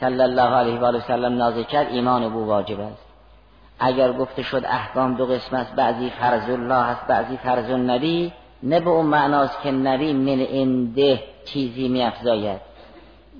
صلی 0.00 0.22
الله 0.22 0.42
علیه 0.42 0.80
و 0.80 0.84
آله 0.84 0.98
وسلم 0.98 1.36
نازل 1.36 1.62
کرد 1.62 1.86
ایمان 1.86 2.28
بو 2.28 2.46
واجب 2.46 2.80
است. 2.80 3.07
اگر 3.78 4.12
گفته 4.12 4.42
شد 4.42 4.64
احکام 4.64 5.14
دو 5.14 5.26
قسم 5.26 5.56
است 5.56 5.74
بعضی 5.74 6.10
فرض 6.10 6.50
الله 6.50 6.74
است 6.74 7.06
بعضی 7.06 7.36
فرض 7.36 7.70
النبی 7.70 8.32
نه 8.62 8.80
به 8.80 8.90
اون 8.90 9.06
معناست 9.06 9.62
که 9.62 9.70
نبی 9.70 10.12
من 10.12 10.46
انده 10.50 11.22
چیزی 11.44 11.88
میافزاید. 11.88 12.60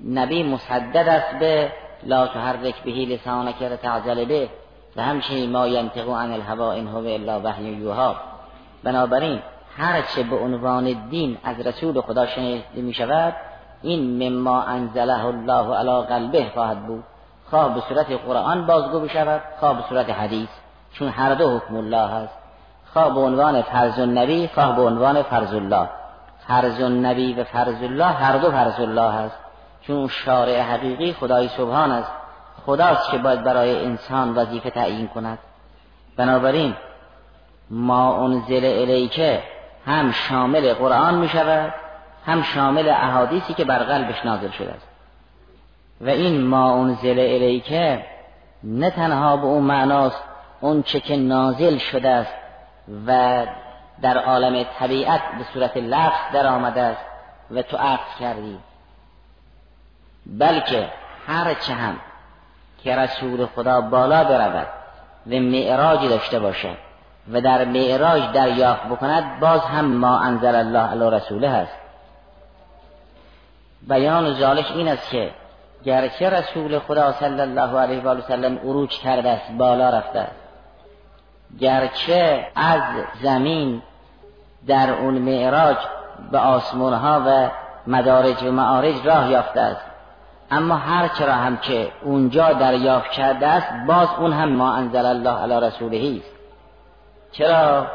نبی 0.09 0.43
مصدد 0.43 1.07
است 1.09 1.39
به 1.39 1.71
لا 2.03 2.27
تحرک 2.27 2.83
بهی 2.83 3.05
لسانک 3.05 3.63
تعجل 3.63 4.25
به 4.25 4.49
و 4.95 5.01
همچنین 5.01 5.51
ما 5.51 5.67
ینطق 5.67 6.09
عن 6.09 6.31
الهوا 6.31 6.71
ان 6.71 6.87
هو 6.87 7.07
الا 7.07 7.41
وحی 7.43 7.63
یوها. 7.63 8.15
بنابراین 8.83 9.39
هر 9.77 10.01
چه 10.01 10.23
به 10.23 10.35
عنوان 10.35 11.07
دین 11.09 11.37
از 11.43 11.59
رسول 11.59 12.01
خدا 12.01 12.25
شنیده 12.25 12.63
می 12.81 12.93
شود 12.93 13.35
این 13.81 14.29
مما 14.29 14.61
انزله 14.61 15.25
الله 15.25 15.75
علی 15.75 16.07
قلبه 16.07 16.45
خواهد 16.53 16.87
بود. 16.87 17.03
خواه 17.49 17.73
به 17.73 17.81
صورت 17.89 18.11
قرآن 18.11 18.65
بازگو 18.65 18.99
بشود 18.99 19.41
خواه 19.59 19.75
به 19.75 19.83
صورت 19.89 20.09
حدیث. 20.09 20.49
چون 20.93 21.07
هر 21.07 21.33
دو 21.33 21.57
حکم 21.57 21.75
الله 21.75 22.07
هست. 22.07 22.33
خواه 22.93 23.13
به 23.13 23.19
عنوان 23.19 23.61
فرض 23.61 23.99
النبی 23.99 24.49
خواه 24.55 24.75
به 24.75 24.81
عنوان 24.81 25.23
فرض 25.23 25.53
الله. 25.53 25.89
فرض 26.47 26.81
النبی 26.81 27.33
و 27.33 27.43
فرض 27.43 27.83
الله 27.83 28.05
هر 28.05 28.37
دو 28.37 28.51
فرض 28.51 28.79
الله 28.79 29.11
هست. 29.11 29.39
چون 29.81 30.07
شارع 30.07 30.61
حقیقی 30.61 31.13
خدای 31.13 31.47
سبحان 31.47 31.91
است. 31.91 32.11
خداست 32.65 33.11
که 33.11 33.17
باید 33.17 33.43
برای 33.43 33.85
انسان 33.85 34.35
وظیفه 34.35 34.69
تعیین 34.69 35.07
کند. 35.07 35.39
بنابراین 36.17 36.75
ما 37.69 38.25
انزل 38.25 38.65
الیکه 38.65 39.43
هم 39.85 40.11
شامل 40.11 40.73
قرآن 40.73 41.15
می 41.15 41.29
شود 41.29 41.73
هم 42.25 42.41
شامل 42.41 42.89
احادیثی 42.89 43.53
که 43.53 43.65
بر 43.65 43.79
قلبش 43.79 44.25
نازل 44.25 44.49
شده 44.49 44.71
است. 44.71 44.88
و 46.01 46.09
این 46.09 46.41
ما 46.41 46.73
انزل 46.73 47.19
الیکه 47.19 48.05
نه 48.63 48.89
تنها 48.89 49.37
به 49.37 49.45
اون 49.45 49.63
معناست 49.63 50.23
اون 50.61 50.83
چه 50.83 50.99
که 50.99 51.17
نازل 51.17 51.77
شده 51.77 52.09
است 52.09 52.33
و 53.07 53.45
در 54.01 54.17
عالم 54.17 54.65
طبیعت 54.79 55.21
به 55.37 55.43
صورت 55.53 55.77
لفظ 55.77 56.33
در 56.33 56.47
آمده 56.47 56.81
است 56.81 57.05
و 57.51 57.61
تو 57.61 57.77
عقل 57.77 58.19
کردی. 58.19 58.59
بلکه 60.25 60.89
هر 61.27 61.53
چه 61.53 61.73
هم 61.73 61.99
که 62.83 62.95
رسول 62.95 63.45
خدا 63.45 63.81
بالا 63.81 64.23
برود 64.23 64.67
و 65.27 65.35
معراجی 65.35 66.07
داشته 66.07 66.39
باشد 66.39 66.77
و 67.31 67.41
در 67.41 67.65
معراج 67.65 68.31
دریافت 68.33 68.85
بکند 68.85 69.39
باز 69.39 69.61
هم 69.61 69.85
ما 69.85 70.19
انزل 70.19 70.55
الله 70.55 70.79
علی 70.79 71.15
رسوله 71.15 71.49
هست. 71.49 71.73
بیان 73.81 74.33
ذالک 74.33 74.71
این 74.75 74.87
است 74.87 75.09
که 75.09 75.31
گرچه 75.85 76.29
رسول 76.29 76.79
خدا 76.79 77.11
صلی 77.11 77.41
الله 77.41 77.79
علیه 77.79 78.03
و 78.03 78.21
سلم 78.21 78.57
عروج 78.57 78.89
کرده 78.89 79.29
است 79.29 79.51
بالا 79.51 79.89
رفته. 79.89 80.19
است 80.19 80.31
گرچه 81.59 82.47
از 82.55 82.81
زمین 83.21 83.81
در 84.67 84.89
اون 84.89 85.13
معراج 85.13 85.77
به 86.31 86.37
آسمان 86.39 86.93
ها 86.93 87.23
و 87.27 87.49
مدارج 87.87 88.43
و 88.43 88.51
معارج 88.51 89.07
راه 89.07 89.31
یافته 89.31 89.59
است. 89.59 89.85
اما 90.51 90.75
هر 90.75 91.07
چرا 91.07 91.33
هم 91.33 91.57
که 91.57 91.91
اونجا 92.03 92.53
دریافت 92.53 93.11
کرده 93.11 93.47
است 93.47 93.67
باز 93.87 94.07
اون 94.19 94.33
هم 94.33 94.49
ما 94.49 94.73
انزل 94.73 95.05
الله 95.05 95.41
علی 95.41 95.65
رسوله 95.67 96.17
است. 96.17 96.35
چرا؟ 97.31 97.87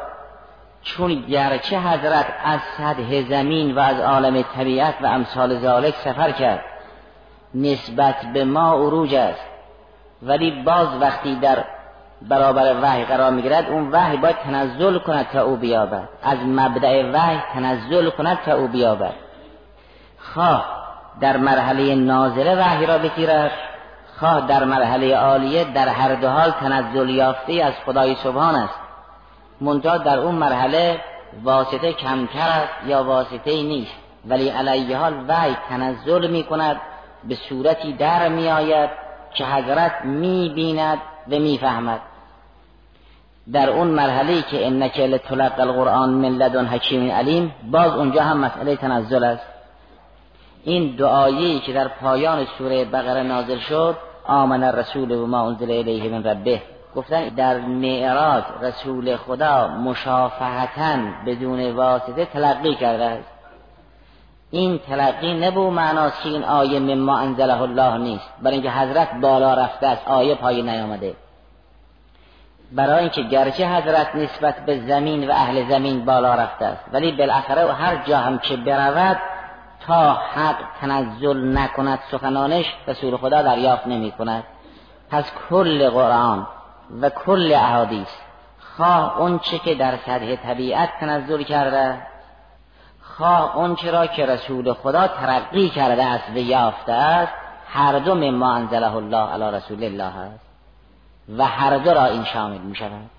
چون 0.82 1.14
گرچه 1.14 1.78
حضرت 1.78 2.26
از 2.44 2.60
سطح 2.78 3.22
زمین 3.28 3.74
و 3.74 3.78
از 3.78 4.00
عالم 4.00 4.42
طبیعت 4.42 4.94
و 5.02 5.06
امثال 5.06 5.58
ذالک 5.58 5.94
سفر 5.94 6.30
کرد 6.30 6.64
نسبت 7.54 8.16
به 8.34 8.44
ما 8.44 8.72
عروج 8.72 9.14
است. 9.14 9.44
ولی 10.22 10.50
باز 10.62 10.88
وقتی 11.00 11.36
در 11.36 11.64
برابر 12.22 12.76
وحی 12.82 13.04
قرار 13.04 13.30
می‌گیرد 13.30 13.70
اون 13.70 13.90
وحی 13.90 14.16
باید 14.16 14.36
تنزل 14.36 14.98
کند 14.98 15.26
تا 15.32 15.42
او 15.42 15.56
بیابد. 15.56 16.08
از 16.22 16.38
مبدع 16.46 17.10
وحی 17.12 17.38
تنزل 17.54 18.10
کند 18.10 18.38
تا 18.46 18.54
او 18.54 18.68
بیابد. 18.68 19.14
خواه 20.18 20.64
در 21.20 21.36
مرحله 21.36 21.94
نازله 21.94 22.56
وحی 22.56 22.86
را 22.86 22.98
بگیرد. 22.98 23.50
خواه 24.20 24.46
در 24.46 24.64
مرحله 24.64 25.16
عالیه 25.16 25.64
در 25.64 25.88
هر 25.88 26.14
دو 26.14 26.28
حال 26.28 26.50
تنزل 26.50 27.08
یافته 27.08 27.52
از 27.64 27.72
خدای 27.86 28.14
سبحان 28.14 28.54
است. 28.54 28.74
منتها 29.60 29.98
در 29.98 30.18
اون 30.18 30.34
مرحله 30.34 31.00
واسطه 31.42 31.92
کمتر 31.92 32.48
است 32.48 32.86
یا 32.86 33.04
واسطه 33.04 33.62
نیست. 33.62 33.92
ولی 34.26 34.48
علیه 34.48 34.96
حال 34.96 35.24
وحی 35.28 35.56
تنزل 35.68 36.30
می 36.30 36.44
کند 36.44 36.80
به 37.28 37.34
صورتی 37.34 37.92
در 37.92 38.28
می 38.28 38.48
آید 38.48 38.90
که 39.34 39.44
حضرت 39.44 40.04
می 40.04 40.52
بیند 40.54 40.98
و 41.28 41.38
می 41.38 41.58
فهمد 41.58 42.00
در 43.52 43.70
اون 43.70 43.86
مرحله 43.86 44.42
که 44.42 44.66
انک 44.66 45.00
لتلق 45.00 45.60
القرآن 45.60 46.10
من 46.10 46.28
لدن 46.28 46.66
حکیم 46.66 47.10
علیم 47.10 47.54
باز 47.70 47.92
اونجا 47.92 48.22
هم 48.22 48.38
مسئله 48.38 48.76
تنزل 48.76 49.24
است. 49.24 49.46
این 50.64 50.96
دعایی 50.96 51.60
که 51.60 51.72
در 51.72 51.88
پایان 51.88 52.46
سوره 52.58 52.84
بقره 52.84 53.22
نازل 53.22 53.58
شد 53.58 53.96
آمن 54.26 54.64
الرسول 54.64 55.10
و 55.10 55.26
ما 55.26 55.48
انزل 55.48 55.70
الیه 55.70 56.10
من 56.10 56.24
ربه. 56.24 56.62
گفتن 56.96 57.28
در 57.28 57.58
معراج 57.58 58.44
رسول 58.62 59.16
خدا 59.16 59.68
مشافهتا 59.68 60.96
بدون 61.26 61.70
واسطه 61.70 62.24
تلقی 62.24 62.74
کرده 62.74 63.04
است. 63.04 63.33
این 64.50 64.78
تلقی 64.78 65.34
نبو 65.34 65.70
معناست 65.70 66.22
که 66.22 66.28
این 66.28 66.44
آیه 66.44 66.80
مما 66.80 67.18
انزله 67.18 67.62
الله 67.62 67.98
نیست. 67.98 68.30
برای 68.42 68.54
اینکه 68.54 68.70
حضرت 68.70 69.14
بالا 69.20 69.54
رفته 69.54 69.86
است 69.86 70.08
آیه 70.08 70.34
پای 70.34 70.62
نیامده. 70.62 71.14
برای 72.72 73.00
اینکه 73.00 73.22
گرچه 73.22 73.68
حضرت 73.68 74.16
نسبت 74.16 74.66
به 74.66 74.80
زمین 74.80 75.30
و 75.30 75.32
اهل 75.32 75.68
زمین 75.68 76.04
بالا 76.04 76.34
رفته 76.34 76.64
است 76.64 76.84
ولی 76.92 77.12
بالاخره 77.12 77.64
و 77.64 77.68
هر 77.68 77.96
جا 77.96 78.18
هم 78.18 78.38
که 78.38 78.56
برود 78.56 79.16
تا 79.86 80.12
حق 80.12 80.56
تنزل 80.80 81.58
نکند 81.58 81.98
سخنانش 82.10 82.74
رسول 82.88 83.16
خدا 83.16 83.42
دریافت 83.42 83.86
نمی 83.86 84.10
کند 84.10 84.44
پس 85.10 85.32
کل 85.50 85.90
قرآن 85.90 86.46
و 87.00 87.10
کل 87.10 87.52
احادیث 87.52 88.08
خواه 88.76 89.20
اون 89.20 89.38
چه 89.38 89.58
که 89.58 89.74
در 89.74 89.96
سطح 89.96 90.36
طبیعت 90.36 90.88
تنزل 91.00 91.42
کرده 91.42 91.96
خواه 93.16 93.56
اون 93.56 93.76
را 93.92 94.06
که 94.06 94.26
رسول 94.26 94.72
خدا 94.72 95.08
ترقی 95.08 95.68
کرده 95.68 96.04
است 96.04 96.30
و 96.30 96.36
یافته 96.36 96.92
است 96.92 97.32
هر 97.68 97.98
دو 97.98 98.14
مما 98.14 98.54
انزله 98.54 98.94
الله 98.94 99.32
علی 99.32 99.56
رسول 99.56 99.84
الله 99.84 100.18
است 100.18 100.40
و 101.38 101.46
هر 101.46 101.78
دو 101.78 101.90
را 101.90 102.04
این 102.04 102.24
شامل 102.24 102.58
می 102.58 102.76
شود. 102.76 103.10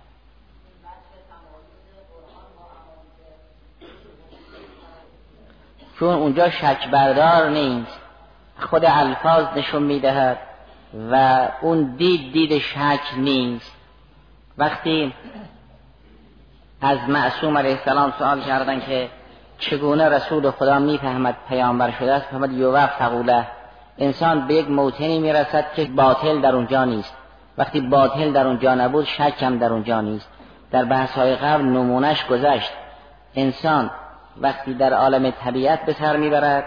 چون 6.00 6.10
اونجا 6.10 6.50
شک 6.50 6.88
بردار 6.88 7.50
نیست 7.50 8.00
خود 8.60 8.86
الفاظ 8.86 9.46
نشون 9.56 9.84
می‌دهد 9.84 10.38
و 11.12 11.48
اون 11.62 11.96
دید 11.96 12.34
دید 12.34 12.58
شک 12.58 13.00
نیست. 13.18 13.72
وقتی 14.58 15.14
از 16.82 17.00
معصوم 17.08 17.58
علیه 17.58 17.72
السلام 17.72 18.14
سوال 18.20 18.42
کردن 18.42 18.80
که 18.80 19.10
چگونه 19.58 20.10
رسول 20.10 20.52
خدا 20.52 20.80
می‌فهمد 20.80 21.36
پیامبر 21.50 21.92
شده 21.92 22.14
است 22.14 22.26
فهمد 22.26 22.52
یووف 22.52 22.96
تقوله 22.98 23.48
انسان 23.98 24.48
به 24.48 24.54
یک 24.54 24.70
موتنی 24.70 25.20
می‌رسد 25.20 25.66
که 25.76 25.86
باطل 25.86 26.42
در 26.42 26.56
اونجا 26.56 26.86
نیست. 26.86 27.14
وقتی 27.58 27.82
باطل 27.82 28.32
در 28.32 28.48
اونجا 28.48 28.76
نبود 28.76 29.06
شک 29.06 29.44
هم 29.44 29.58
در 29.58 29.74
اونجا 29.74 30.02
نیست. 30.02 30.30
در 30.72 30.86
بحث 30.86 31.12
های 31.12 31.36
قبل 31.36 31.64
نمونش 31.64 32.26
گذشت. 32.26 32.72
انسان 33.36 33.92
وقتی 34.42 34.74
در 34.74 34.94
عالم 34.94 35.32
طبیعت 35.32 35.86
به 35.86 35.94
سر 35.94 36.18
می‌برد 36.18 36.66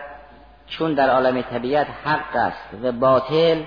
چون 0.67 0.95
در 0.95 1.11
عالم 1.11 1.43
طبیعت 1.43 1.87
حق 2.05 2.37
است 2.37 2.69
و 2.83 2.93
باطل 2.93 3.63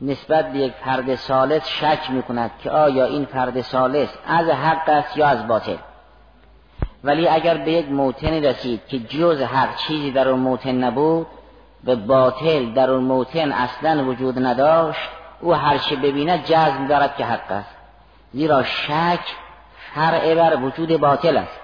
نسبت 0.00 0.52
به 0.52 0.58
یک 0.58 0.72
فرد 0.84 1.14
سالس 1.14 1.68
شک 1.68 2.10
می 2.10 2.22
کند 2.22 2.50
که 2.58 2.70
آیا 2.70 3.04
این 3.04 3.24
فرد 3.24 3.60
سالس 3.60 4.08
از 4.26 4.48
حق 4.48 4.88
است 4.88 5.16
یا 5.16 5.26
از 5.26 5.46
باطل. 5.46 5.76
ولی 7.04 7.28
اگر 7.28 7.56
به 7.56 7.72
یک 7.72 7.88
موتنی 7.90 8.40
رسید 8.40 8.86
که 8.88 8.98
جز 8.98 9.42
حق 9.42 9.76
چیزی 9.76 10.10
در 10.10 10.28
اون 10.28 10.40
موتن 10.40 10.84
نبود 10.84 11.26
و 11.84 11.96
باطل 11.96 12.72
در 12.72 12.90
اون 12.90 13.02
موتن 13.04 13.52
اصلا 13.52 14.04
وجود 14.04 14.46
نداشت 14.46 15.10
او 15.40 15.54
هر 15.54 15.78
چه 15.78 15.96
ببیند 15.96 16.44
جزم 16.44 16.86
دارد 16.86 17.16
که 17.16 17.24
حق 17.24 17.52
است. 17.52 17.76
زیرا 18.32 18.62
شک 18.62 19.20
فرع 19.94 20.34
بر 20.34 20.56
وجود 20.56 20.96
باطل 21.00 21.36
است. 21.36 21.60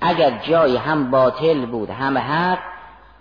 اگر 0.00 0.30
جای 0.30 0.76
هم 0.76 1.10
باطل 1.10 1.66
بود 1.66 1.90
هم 1.90 2.18
حق 2.18 2.58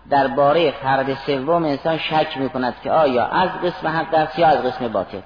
درباره 0.10 0.72
فرد 0.72 1.14
سوم 1.14 1.64
انسان 1.64 1.98
شک 1.98 2.38
می 2.38 2.50
کند 2.50 2.76
که 2.84 2.92
آیا 2.92 3.26
از 3.26 3.50
قسم 3.64 3.88
حق 3.88 4.14
است 4.14 4.40
یا 4.40 4.48
از 4.48 4.64
قسم 4.64 4.88
باطل. 4.88 5.20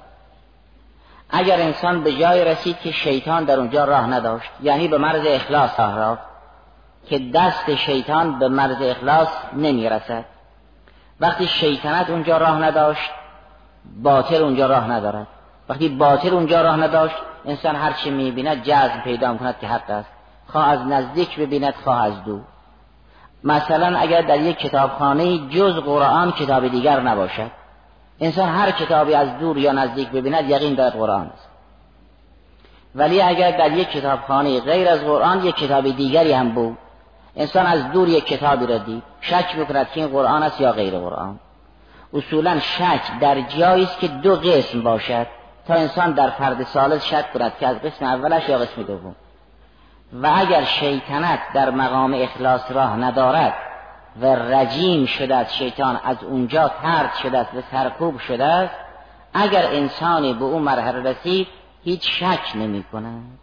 اگر 1.32 1.60
انسان 1.60 2.02
به 2.02 2.12
جای 2.12 2.44
رسید 2.44 2.78
که 2.78 2.90
شیطان 2.90 3.44
در 3.44 3.58
اونجا 3.58 3.84
راه 3.84 4.06
نداشت 4.06 4.50
یعنی 4.62 4.88
به 4.88 4.98
مرز 4.98 5.26
اخلاص 5.26 5.80
راه 5.80 6.18
که 7.06 7.18
دست 7.34 7.74
شیطان 7.74 8.38
به 8.38 8.48
مرز 8.48 8.82
اخلاص 8.82 9.28
نمی 9.56 9.88
رسد 9.88 10.24
وقتی 11.20 11.46
شیطنت 11.46 12.10
اونجا 12.10 12.36
راه 12.36 12.58
نداشت 12.58 13.10
باطل 14.02 14.42
اونجا 14.42 14.66
راه 14.66 14.90
ندارد. 14.90 15.26
وقتی 15.68 15.88
باطل 15.88 16.34
اونجا 16.34 16.62
راه 16.62 16.76
نداشت 16.76 17.14
انسان 17.44 17.76
هر 17.76 17.92
چی 17.92 18.10
می‌بیند 18.10 18.62
جذب 18.62 19.02
پیدا 19.04 19.34
کند 19.36 19.58
که 19.60 19.66
حق 19.66 19.90
است. 19.90 20.08
خواه 20.46 20.68
از 20.68 20.80
نزدیک 20.80 21.40
ببیند 21.40 21.74
خواه 21.84 22.04
از 22.04 22.24
دور. 22.24 22.40
مثلا 23.44 23.98
اگر 23.98 24.20
در 24.22 24.40
یک 24.40 24.58
کتابخانه 24.58 25.48
جز 25.48 25.74
قرآن 25.74 26.32
کتاب 26.32 26.68
دیگر 26.68 27.00
نباشد. 27.00 27.50
انسان 28.22 28.48
هر 28.48 28.70
کتابی 28.70 29.14
از 29.14 29.38
دور 29.38 29.58
یا 29.58 29.72
نزدیک 29.72 30.10
ببیند 30.10 30.50
یقین 30.50 30.74
دارد 30.74 30.92
قرآن 30.92 31.26
است. 31.26 31.48
ولی 32.94 33.22
اگر 33.22 33.50
در 33.50 33.72
یک 33.72 33.88
کتابخانه 33.88 34.60
غیر 34.60 34.88
از 34.88 35.00
قرآن 35.04 35.44
یک 35.44 35.54
کتاب 35.54 35.90
دیگری 35.90 36.32
هم 36.32 36.48
بود. 36.48 36.78
انسان 37.36 37.66
از 37.66 37.90
دور 37.92 38.08
یک 38.08 38.24
کتابی 38.24 38.66
را 38.66 38.78
دید. 38.78 39.02
شک 39.20 39.56
می‌کند 39.58 39.90
که 39.90 40.00
این 40.00 40.08
قرآن 40.08 40.42
است 40.42 40.60
یا 40.60 40.72
غیر 40.72 40.98
قرآن. 40.98 41.38
اصولا 42.14 42.58
شک 42.58 43.18
در 43.20 43.40
جایی 43.40 43.84
است 43.84 43.98
که 43.98 44.08
دو 44.08 44.36
قسم 44.36 44.82
باشد. 44.82 45.26
تا 45.68 45.74
انسان 45.74 46.12
در 46.12 46.30
فرد 46.30 46.62
سالس 46.62 47.04
شک 47.04 47.32
کند 47.32 47.52
که 47.60 47.66
از 47.66 47.76
قسم 47.76 48.04
اولش 48.04 48.48
یا 48.48 48.58
قسم 48.58 48.82
دوم. 48.82 49.14
و 50.22 50.30
اگر 50.36 50.64
شیطنت 50.64 51.40
در 51.54 51.70
مقام 51.70 52.14
اخلاص 52.14 52.70
راه 52.70 52.96
ندارد 52.96 53.54
و 54.20 54.26
رجیم 54.26 55.06
شده 55.06 55.36
است 55.36 55.54
شیطان 55.54 56.00
از 56.04 56.24
اونجا 56.24 56.68
ترد 56.82 57.14
شده 57.14 57.38
است 57.38 57.54
و 57.54 57.60
سرکوب 57.70 58.18
شده 58.18 58.44
است 58.44 58.74
اگر 59.34 59.66
انسانی 59.66 60.34
به 60.34 60.44
اون 60.44 60.62
مرحله 60.62 61.10
رسید 61.10 61.46
هیچ 61.84 62.22
شک 62.22 62.56
نمی 62.56 62.82
کند. 62.82 63.38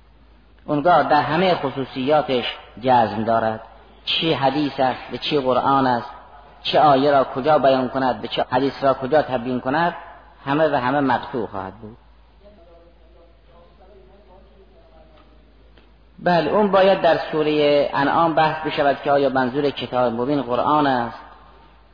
اونگاه 0.65 1.03
در 1.03 1.21
همه 1.21 1.55
خصوصیاتش 1.55 2.58
جزم 2.82 3.23
دارد. 3.23 3.62
چی 4.05 4.34
حدیث 4.34 4.79
است 4.79 5.01
به 5.12 5.17
چی 5.17 5.39
قرآن 5.39 5.88
است 5.88 6.10
چه 6.63 6.79
آیه 6.79 7.12
را 7.12 7.23
کجا 7.23 7.60
بیان 7.60 7.89
کند 7.89 8.21
به 8.21 8.27
چه 8.27 8.45
حدیث 8.51 8.84
را 8.84 8.93
کجا 8.93 9.21
تبیین 9.21 9.60
کند 9.60 9.95
همه 10.45 10.67
و 10.67 10.75
همه 10.75 10.99
مقطوع 10.99 11.47
خواهد 11.47 11.73
بود. 11.73 11.97
بله 16.23 16.51
اون 16.51 16.71
باید 16.71 17.01
در 17.01 17.17
سوره 17.32 17.89
انعام 17.93 18.34
بحث 18.34 18.67
بشود 18.67 18.97
که 19.03 19.12
آیا 19.12 19.29
منظور 19.29 19.69
کتاب 19.69 20.13
مبین 20.13 20.41
قرآن 20.41 20.88
است 20.88 21.17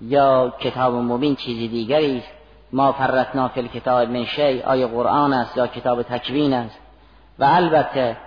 یا 0.02 0.54
کتاب 0.60 0.94
مبین 0.94 1.36
چیزی 1.36 1.68
دیگری 1.68 2.18
است؟ 2.18 2.28
ما 2.74 2.92
فرتنا 2.92 3.48
فی 3.48 3.60
الکتاب 3.60 4.10
من 4.10 4.26
شی 4.26 4.62
آیا 4.62 4.88
قرآن 4.88 5.34
است 5.34 5.58
یا 5.58 5.68
کتاب 5.68 6.04
تکوین 6.04 6.54
است؟ 6.54 6.80
و 7.40 7.44
البته 7.44 8.18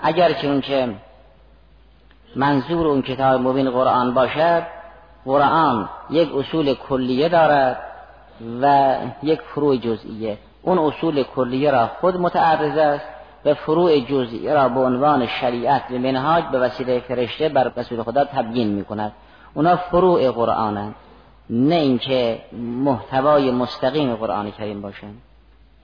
اگر 0.00 0.36
اون 0.42 0.60
که 0.60 0.94
منظور 2.36 2.86
اون 2.86 3.02
کتاب 3.02 3.40
مبین 3.40 3.70
قرآن 3.70 4.14
باشد 4.14 4.62
قرآن 5.24 5.88
یک 6.10 6.36
اصول 6.36 6.74
کلیه 6.74 7.28
دارد 7.28 7.78
و 8.62 8.94
یک 9.22 9.40
فروع 9.40 9.76
جزئیه. 9.76 10.38
اون 10.62 10.78
اصول 10.78 11.22
کلیه 11.22 11.70
را 11.70 11.86
خود 12.00 12.16
متعرض 12.16 12.76
است. 12.76 13.19
و 13.44 13.54
فروع 13.54 14.00
جزئی 14.00 14.48
را 14.48 14.68
به 14.68 14.80
عنوان 14.80 15.26
شریعت 15.26 15.82
و 15.90 15.94
منهاج 15.94 16.44
به 16.52 16.58
وسیله 16.58 17.00
فرشته 17.00 17.48
بر 17.48 17.72
رسول 17.76 18.02
خدا 18.02 18.24
تبیین 18.24 18.68
می 18.68 18.84
کند 18.84 19.12
اونا 19.54 19.76
فروع 19.76 20.30
قرآن 20.30 20.94
نه 21.50 21.74
اینکه 21.74 22.38
محتوای 22.84 23.50
مستقیم 23.50 24.14
قرآن 24.14 24.50
کریم 24.50 24.82
باشند 24.82 25.22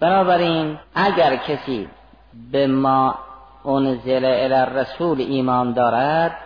بنابراین 0.01 0.79
اگر 0.95 1.37
کسی 1.37 1.89
به 2.53 2.67
ما 2.67 3.15
انزل 3.67 4.25
الى 4.25 4.79
رسول 4.79 5.21
ایمان 5.21 5.73
دارد 5.73 6.37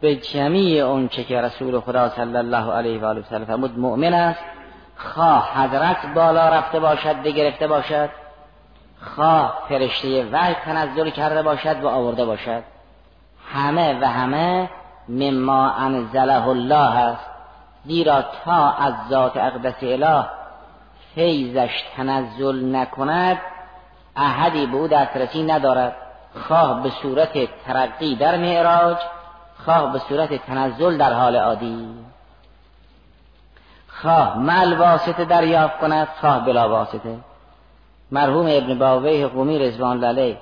به 0.00 0.16
جمیع 0.16 0.84
اون 0.84 1.08
چه 1.08 1.24
که 1.24 1.40
رسول 1.40 1.80
خدا 1.80 2.08
صلی 2.08 2.36
الله 2.36 2.72
علیه 2.72 3.00
و 3.00 3.04
آله 3.04 3.22
فرمود 3.22 3.78
مؤمن 3.78 4.14
است 4.14 4.40
خواه 4.96 5.64
حضرت 5.64 6.14
بالا 6.14 6.48
رفته 6.48 6.80
باشد 6.80 7.26
گرفته 7.26 7.66
باشد. 7.66 8.10
خواه 9.02 9.58
فرشته 9.68 10.24
وحی 10.32 10.54
تنزل 10.54 11.10
کرده 11.10 11.42
باشد 11.42 11.84
و 11.84 11.88
آورده 11.88 12.24
باشد. 12.24 12.62
همه 13.52 14.00
و 14.00 14.04
همه 14.04 14.70
مما 15.08 15.70
انزله 15.70 16.48
الله 16.48 16.96
است 16.96 17.26
زیرا 17.84 18.22
تا 18.44 18.70
از 18.70 18.94
ذات 19.08 19.36
اقدس 19.36 19.82
اله 19.82 20.24
فیضش 21.14 21.84
تنزل 21.96 22.76
نکند 22.76 23.38
احدی 24.16 24.66
به 24.66 24.76
او 24.76 24.88
دسترسی 24.88 25.42
ندارد. 25.42 25.96
خواه 26.48 26.82
به 26.82 26.90
صورت 26.90 27.64
ترقی 27.66 28.16
در 28.16 28.36
معراج 28.36 28.96
خواه 29.64 29.92
به 29.92 29.98
صورت 29.98 30.46
تنزل 30.46 30.98
در 30.98 31.12
حال 31.12 31.36
عادی. 31.36 31.88
خواه 33.88 34.38
مل 34.38 34.78
واسطه 34.78 35.24
دریافت 35.24 35.78
کند 35.78 36.08
خواه 36.20 36.44
بلا 36.44 36.68
واسطه. 36.68 37.29
مرحوم 38.12 38.46
ابن 38.46 38.78
باویه 38.78 39.26
قومی 39.26 39.58
رضوان 39.58 40.04
علیه 40.04 40.38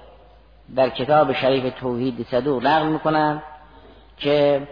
در 0.77 0.89
کتاب 0.89 1.33
شریف 1.33 1.75
توحید 1.81 2.27
صدوق 2.31 2.67
نقل 2.67 2.87
می‌کنند 2.87 3.43
که 4.17 4.69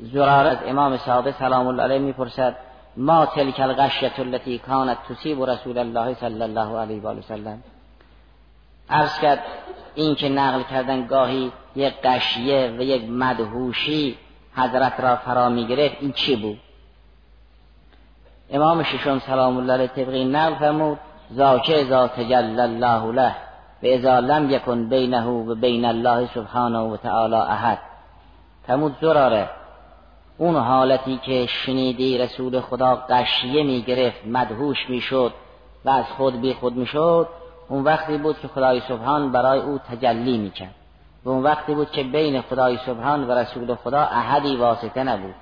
زرار 0.00 0.46
از 0.46 0.58
امام 0.66 0.96
صادق 0.96 1.38
سلام 1.38 1.66
الله 1.66 1.82
علیه 1.82 1.98
می‌پرسد 1.98 2.56
ما 2.96 3.26
تلک 3.26 3.60
الغشیت 3.60 4.20
التي 4.20 4.58
كانت 4.58 4.98
تصیب 5.08 5.42
رسول 5.44 5.78
الله 5.78 6.14
صلی 6.14 6.42
الله 6.42 6.78
علیه 6.78 7.02
و 7.02 7.08
وسلم 7.08 7.62
عرض 8.90 9.18
کرد 9.18 9.42
این 9.94 10.14
که 10.14 10.28
نقل 10.28 10.62
کردن 10.62 11.06
گاهی 11.06 11.52
یک 11.76 11.94
قشیه 12.04 12.74
و 12.78 12.82
یک 12.82 13.10
مدهوشی 13.10 14.18
حضرت 14.56 15.00
را 15.00 15.16
فرا 15.16 15.48
می 15.48 15.66
گرفت 15.66 15.96
این 16.00 16.12
چی 16.12 16.36
بود؟ 16.36 16.60
امام 18.50 18.82
ششم 18.82 19.18
سلام 19.18 19.56
الله 19.56 19.72
علیه 19.72 19.86
طبقی 19.86 20.24
نقل 20.24 20.54
فرمود 20.54 20.98
ذاک 21.36 21.84
ذا 21.84 22.08
تجل 22.08 22.60
الله 22.60 23.12
له 23.12 23.34
و 23.82 23.86
اذا 23.86 24.18
لم 24.18 24.50
یکن 24.50 24.88
بینه 24.88 25.26
و 25.26 25.54
بین 25.54 25.84
الله 25.84 26.26
سبحانه 26.34 26.78
و 26.78 26.96
تعالی 26.96 27.34
احد. 27.34 27.78
فرمود 28.66 28.96
زراره 29.00 29.50
اون 30.38 30.56
حالتی 30.56 31.16
که 31.16 31.46
شنیدی 31.46 32.18
رسول 32.18 32.60
خدا 32.60 33.02
قشیه 33.10 33.62
می 33.62 33.82
گرفت 33.82 34.26
مدهوش 34.26 34.90
می 34.90 35.00
شد 35.00 35.32
و 35.84 35.90
از 35.90 36.04
خود 36.16 36.40
بی 36.40 36.54
خود 36.54 36.76
می 36.76 36.86
شد 36.86 37.28
اون 37.68 37.84
وقتی 37.84 38.18
بود 38.18 38.38
که 38.38 38.48
خدای 38.48 38.80
سبحان 38.80 39.32
برای 39.32 39.60
او 39.60 39.78
تجلی 39.78 40.38
می 40.38 40.50
کرد 40.50 40.74
و 41.24 41.28
اون 41.28 41.42
وقتی 41.42 41.74
بود 41.74 41.90
که 41.90 42.02
بین 42.02 42.40
خدای 42.40 42.78
سبحان 42.86 43.28
و 43.28 43.32
رسول 43.32 43.74
خدا 43.74 44.00
احدی 44.00 44.56
واسطه 44.56 45.04
نبود 45.04 45.34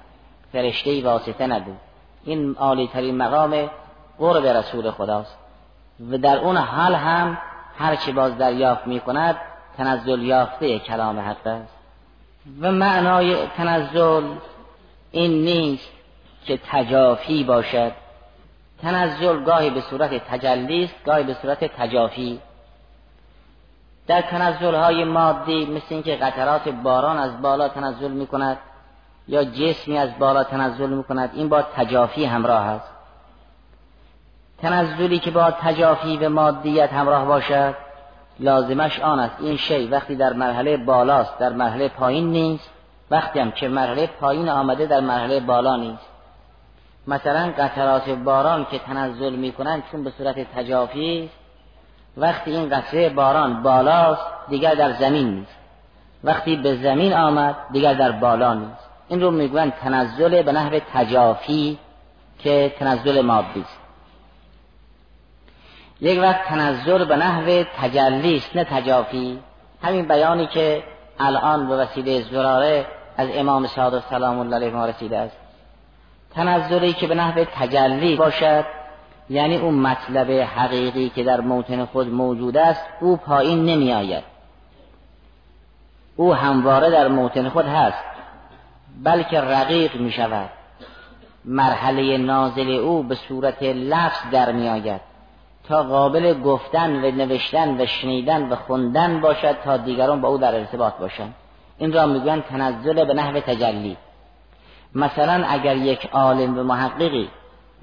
فرشته 0.52 1.04
واسطه 1.04 1.46
نبود. 1.46 1.76
این 2.24 2.54
عالی 2.54 2.86
ترین 2.92 3.16
مقام 3.16 3.70
قرب 4.18 4.46
رسول 4.46 4.90
خداست. 4.90 5.38
و 6.08 6.18
در 6.18 6.38
اون 6.38 6.56
حال 6.56 6.94
هم 6.94 7.38
هرچی 7.78 8.12
باز 8.12 8.38
دریافت 8.38 8.86
می 8.86 9.00
کند 9.00 9.36
تنزل 9.76 10.22
یافته 10.22 10.78
کلام 10.78 11.18
حق 11.18 11.46
است. 11.46 11.74
و 12.60 12.72
معنای 12.72 13.46
تنزل 13.46 14.24
این 15.10 15.44
نیست 15.44 15.90
که 16.44 16.60
تجافی 16.70 17.44
باشد. 17.44 17.92
تنزل 18.82 19.44
گاهی 19.44 19.70
به 19.70 19.80
صورت 19.80 20.28
تجلی 20.28 20.84
است 20.84 21.04
گاهی 21.04 21.24
به 21.24 21.34
صورت 21.34 21.64
تجافی. 21.64 22.40
در 24.06 24.20
تنزل 24.20 24.74
های 24.74 25.04
مادی 25.04 25.66
مثل 25.66 25.86
اینکه 25.88 26.16
قطرات 26.16 26.68
باران 26.68 27.18
از 27.18 27.42
بالا 27.42 27.68
تنزل 27.68 28.10
می 28.10 28.26
کند 28.26 28.58
یا 29.28 29.44
جسمی 29.44 29.98
از 29.98 30.18
بالا 30.18 30.44
تنزل 30.44 30.90
می 30.90 31.04
کند 31.04 31.30
این 31.34 31.48
با 31.48 31.62
تجافی 31.62 32.24
همراه 32.24 32.66
است. 32.66 32.99
تنزلی 34.62 35.18
که 35.18 35.30
با 35.30 35.50
تجافی 35.50 36.16
و 36.16 36.28
مادیت 36.28 36.92
همراه 36.92 37.24
باشد 37.24 37.74
لازمش 38.40 39.00
آن 39.00 39.20
است. 39.20 39.36
این 39.40 39.56
شی 39.56 39.86
وقتی 39.86 40.16
در 40.16 40.32
مرحله 40.32 40.76
بالاست 40.76 41.38
در 41.38 41.52
مرحله 41.52 41.88
پایین 41.88 42.30
نیست. 42.30 42.70
وقتی 43.10 43.38
هم 43.38 43.50
که 43.50 43.68
مرحله 43.68 44.06
پایین 44.06 44.48
آمده 44.48 44.86
در 44.86 45.00
مرحله 45.00 45.40
بالا 45.40 45.76
نیست. 45.76 46.06
مثلا 47.06 47.52
قطرات 47.58 48.08
باران 48.08 48.66
که 48.70 48.78
تنزل 48.78 49.34
می‌کنند 49.36 49.82
چون 49.92 50.04
به 50.04 50.12
صورت 50.18 50.54
تجافی 50.54 51.30
وقتی 52.16 52.50
این 52.50 52.68
قطره 52.68 53.08
باران 53.08 53.62
بالاست 53.62 54.26
دیگر 54.48 54.74
در 54.74 54.92
زمین 54.92 55.34
نیست. 55.34 55.56
وقتی 56.24 56.56
به 56.56 56.76
زمین 56.76 57.14
آمد 57.14 57.56
دیگر 57.72 57.94
در 57.94 58.12
بالا 58.12 58.54
نیست. 58.54 58.88
این 59.08 59.20
رو 59.20 59.30
می‌گویند 59.30 59.72
تنزل 59.74 60.42
به 60.42 60.52
نحو 60.52 60.80
تجافی 60.94 61.78
که 62.38 62.74
تنزل 62.78 63.20
مادی 63.20 63.60
است. 63.60 63.78
یک 66.00 66.20
وقت 66.20 66.44
تنزل 66.44 67.04
به 67.04 67.16
نحو 67.16 67.64
تجلی 67.80 68.36
است 68.36 68.56
نه 68.56 68.64
تجافی. 68.64 69.38
همین 69.82 70.08
بیانی 70.08 70.46
که 70.46 70.82
الان 71.18 71.68
به 71.68 71.76
وسیله 71.76 72.22
زراره 72.22 72.86
از 73.16 73.28
امام 73.34 73.66
صادق 73.66 74.02
سلام 74.10 74.38
الله 74.38 74.56
علیه 74.56 74.70
ما 74.70 74.86
رسیده 74.86 75.18
است. 75.18 75.36
تنزلی 76.34 76.92
که 76.92 77.06
به 77.06 77.14
نحو 77.14 77.44
تجلی 77.44 78.16
باشد 78.16 78.64
یعنی 79.30 79.56
اون 79.56 79.74
مطلب 79.74 80.30
حقیقی 80.30 81.08
که 81.08 81.24
در 81.24 81.40
موطن 81.40 81.84
خود 81.84 82.08
موجود 82.08 82.56
است 82.56 82.84
او 83.00 83.16
پایین 83.16 83.64
نمی 83.64 83.92
آید 83.92 84.24
او 86.16 86.34
همواره 86.34 86.90
در 86.90 87.08
موطن 87.08 87.48
خود 87.48 87.66
هست 87.66 88.04
بلکه 89.04 89.40
رقیق 89.40 89.96
می 89.96 90.12
شود 90.12 90.50
مرحله 91.44 92.18
نازل 92.18 92.70
او 92.70 93.02
به 93.02 93.14
صورت 93.14 93.62
لفظ 93.62 94.30
در 94.32 94.52
می 94.52 94.68
آید 94.68 95.09
تا 95.70 95.82
قابل 95.82 96.40
گفتن 96.40 97.04
و 97.04 97.10
نوشتن 97.10 97.80
و 97.80 97.86
شنیدن 97.86 98.48
و 98.48 98.56
خوندن 98.56 99.20
باشد 99.20 99.56
تا 99.64 99.76
دیگران 99.76 100.20
با 100.20 100.28
او 100.28 100.38
در 100.38 100.54
ارتباط 100.54 100.94
باشند. 100.94 101.34
این 101.78 101.92
را 101.92 102.06
می‌گویند 102.06 102.44
تنزل 102.44 103.04
به 103.04 103.14
نحو 103.14 103.40
تجلی. 103.40 103.96
مثلا 104.94 105.44
اگر 105.48 105.76
یک 105.76 106.08
عالم 106.12 106.58
و 106.58 106.62
محققی 106.62 107.28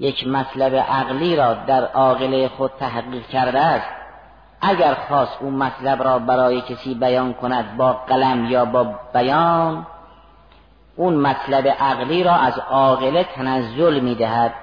یک 0.00 0.26
مطلب 0.26 0.74
عقلی 0.74 1.36
را 1.36 1.54
در 1.54 1.84
عاقله 1.84 2.48
خود 2.48 2.70
تحقیق 2.80 3.26
کرده 3.26 3.60
است 3.60 3.90
اگر 4.60 4.94
خواست 4.94 5.38
اون 5.40 5.54
مطلب 5.54 6.02
را 6.02 6.18
برای 6.18 6.60
کسی 6.60 6.94
بیان 6.94 7.34
کند 7.34 7.76
با 7.76 7.92
قلم 7.92 8.44
یا 8.44 8.64
با 8.64 8.86
بیان 9.14 9.86
اون 10.96 11.14
مطلب 11.14 11.68
عقلی 11.80 12.24
را 12.24 12.34
از 12.34 12.58
عاقله 12.58 13.24
تنزل 13.24 14.00
می‌دهد. 14.00 14.54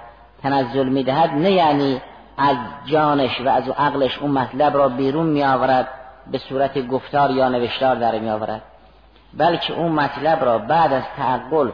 تنزل 0.43 0.89
می‌دهد 0.89 1.29
نه 1.29 1.51
یعنی 1.51 2.01
از 2.37 2.57
جانش 2.85 3.41
و 3.41 3.49
از 3.49 3.69
عقلش 3.69 4.17
اون 4.17 4.31
مطلب 4.31 4.77
را 4.77 4.89
بیرون 4.89 5.25
می 5.25 5.43
آورد 5.43 5.87
به 6.31 6.37
صورت 6.37 6.87
گفتار 6.87 7.31
یا 7.31 7.49
نوشتار 7.49 7.95
در 7.95 8.19
می 8.19 8.29
آورد 8.29 8.61
بلکه 9.37 9.73
اون 9.73 9.91
مطلب 9.91 10.45
را 10.45 10.57
بعد 10.57 10.93
از 10.93 11.03
تعقل 11.17 11.69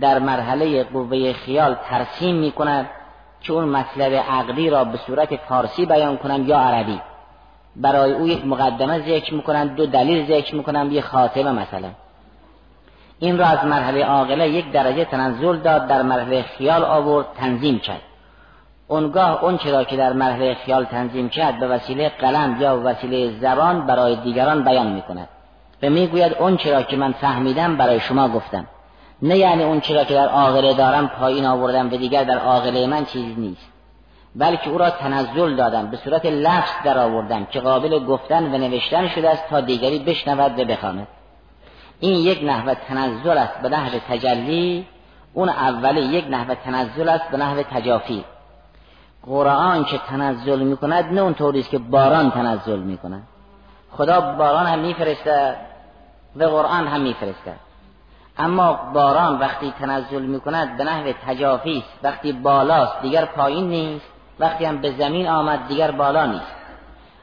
در 0.00 0.18
مرحله 0.18 0.84
قوه 0.84 1.32
خیال 1.32 1.76
ترسیم 1.90 2.36
می 2.36 2.52
کند 2.52 2.86
که 3.40 3.52
اون 3.52 3.64
مطلب 3.64 4.12
عقلی 4.12 4.70
را 4.70 4.84
به 4.84 4.98
صورت 4.98 5.36
فارسی 5.36 5.86
بیان 5.86 6.16
کنم 6.16 6.48
یا 6.48 6.58
عربی. 6.58 7.00
برای 7.76 8.12
او 8.12 8.28
یک 8.28 8.46
مقدمه 8.46 8.98
ذکر 8.98 9.34
می‌کنند 9.34 9.74
دو 9.74 9.86
دلیل 9.86 10.26
ذکر 10.26 10.54
می‌کنند 10.54 10.92
یه 10.92 11.00
خاتمه 11.00 11.52
مثلا. 11.52 11.88
این 13.18 13.38
را 13.38 13.46
از 13.46 13.64
مرحله 13.64 14.04
عاقله 14.04 14.48
یک 14.48 14.72
درجه 14.72 15.04
تنزل 15.04 15.56
داد 15.56 15.86
در 15.86 16.02
مرحله 16.02 16.42
خیال 16.42 16.84
آورد 16.84 17.26
تنظیم 17.36 17.78
کرد. 17.78 18.00
اونگاه 18.94 19.44
اون 19.44 19.58
چرا 19.58 19.84
که 19.84 19.96
در 19.96 20.12
مرحله 20.12 20.54
خیال 20.54 20.84
تنظیم 20.84 21.28
کرد 21.28 21.60
به 21.60 21.66
وسیله 21.66 22.08
قلم 22.08 22.56
یا 22.60 22.80
وسیله 22.84 23.38
زبان 23.40 23.86
برای 23.86 24.16
دیگران 24.16 24.64
بیان 24.64 24.86
می‌کند. 24.86 25.28
و 25.82 25.90
می‌گوید 25.90 26.34
اون 26.34 26.56
چرا 26.56 26.82
که 26.82 26.96
من 26.96 27.12
فهمیدم 27.12 27.76
برای 27.76 28.00
شما 28.00 28.28
گفتم. 28.28 28.66
نه 29.22 29.36
یعنی 29.36 29.62
اون 29.62 29.80
چرا 29.80 30.04
که 30.04 30.14
در 30.14 30.28
آغله 30.28 30.74
دارم 30.74 31.08
پایین 31.08 31.46
آوردم 31.46 31.86
و 31.86 31.96
دیگر 31.96 32.24
در 32.24 32.38
آغله 32.38 32.86
من 32.86 33.04
چیزی 33.04 33.34
نیست. 33.34 33.68
بلکه 34.36 34.70
او 34.70 34.78
را 34.78 34.90
تنزل 34.90 35.56
دادم 35.56 35.86
به 35.90 35.96
صورت 35.96 36.26
لفظ 36.26 36.72
در 36.84 36.98
آوردم 36.98 37.44
که 37.44 37.60
قابل 37.60 38.04
گفتن 38.04 38.54
و 38.54 38.58
نوشتن 38.58 39.08
شده 39.08 39.30
است 39.30 39.48
تا 39.50 39.60
دیگری 39.60 39.98
بشنود 39.98 40.58
و 40.58 40.64
بخواند. 40.64 41.06
این 42.00 42.14
یک 42.14 42.44
نحو 42.44 42.74
تنزل 42.74 43.38
است 43.38 43.58
به 43.62 43.68
نحو 43.68 43.98
تجلی 44.08 44.86
اون 45.34 45.48
اولی 45.48 46.00
یک 46.00 46.24
نحو 46.30 46.54
تنزل 46.54 47.08
است 47.08 47.30
به 47.30 47.36
نحو 47.36 47.62
تجافی. 47.62 48.24
قرآن 49.26 49.84
که 49.84 49.98
تنزل 49.98 50.60
می 50.62 50.76
کند 50.76 51.12
نه 51.12 51.20
اون 51.20 51.34
طوری 51.34 51.62
که 51.62 51.78
باران 51.78 52.30
تنزل 52.30 52.78
می 52.78 52.98
کند 52.98 53.22
خدا 53.96 54.20
باران 54.20 54.66
هم 54.66 54.78
میفرسته 54.78 55.56
و 56.36 56.44
قرآن 56.44 56.86
هم 56.86 57.00
میفرسته. 57.00 57.54
اما 58.38 58.72
باران 58.94 59.38
وقتی 59.38 59.74
تنزل 59.80 60.22
می 60.22 60.40
کند 60.40 60.76
به 60.76 60.84
نحو 60.84 61.12
تجافی 61.26 61.78
است. 61.78 61.98
وقتی 62.02 62.32
بالاست 62.32 63.02
دیگر 63.02 63.24
پایین 63.24 63.68
نیست. 63.68 64.06
وقتی 64.40 64.64
هم 64.64 64.80
به 64.80 64.90
زمین 64.90 65.28
آمد 65.28 65.68
دیگر 65.68 65.90
بالا 65.90 66.26
نیست. 66.26 66.54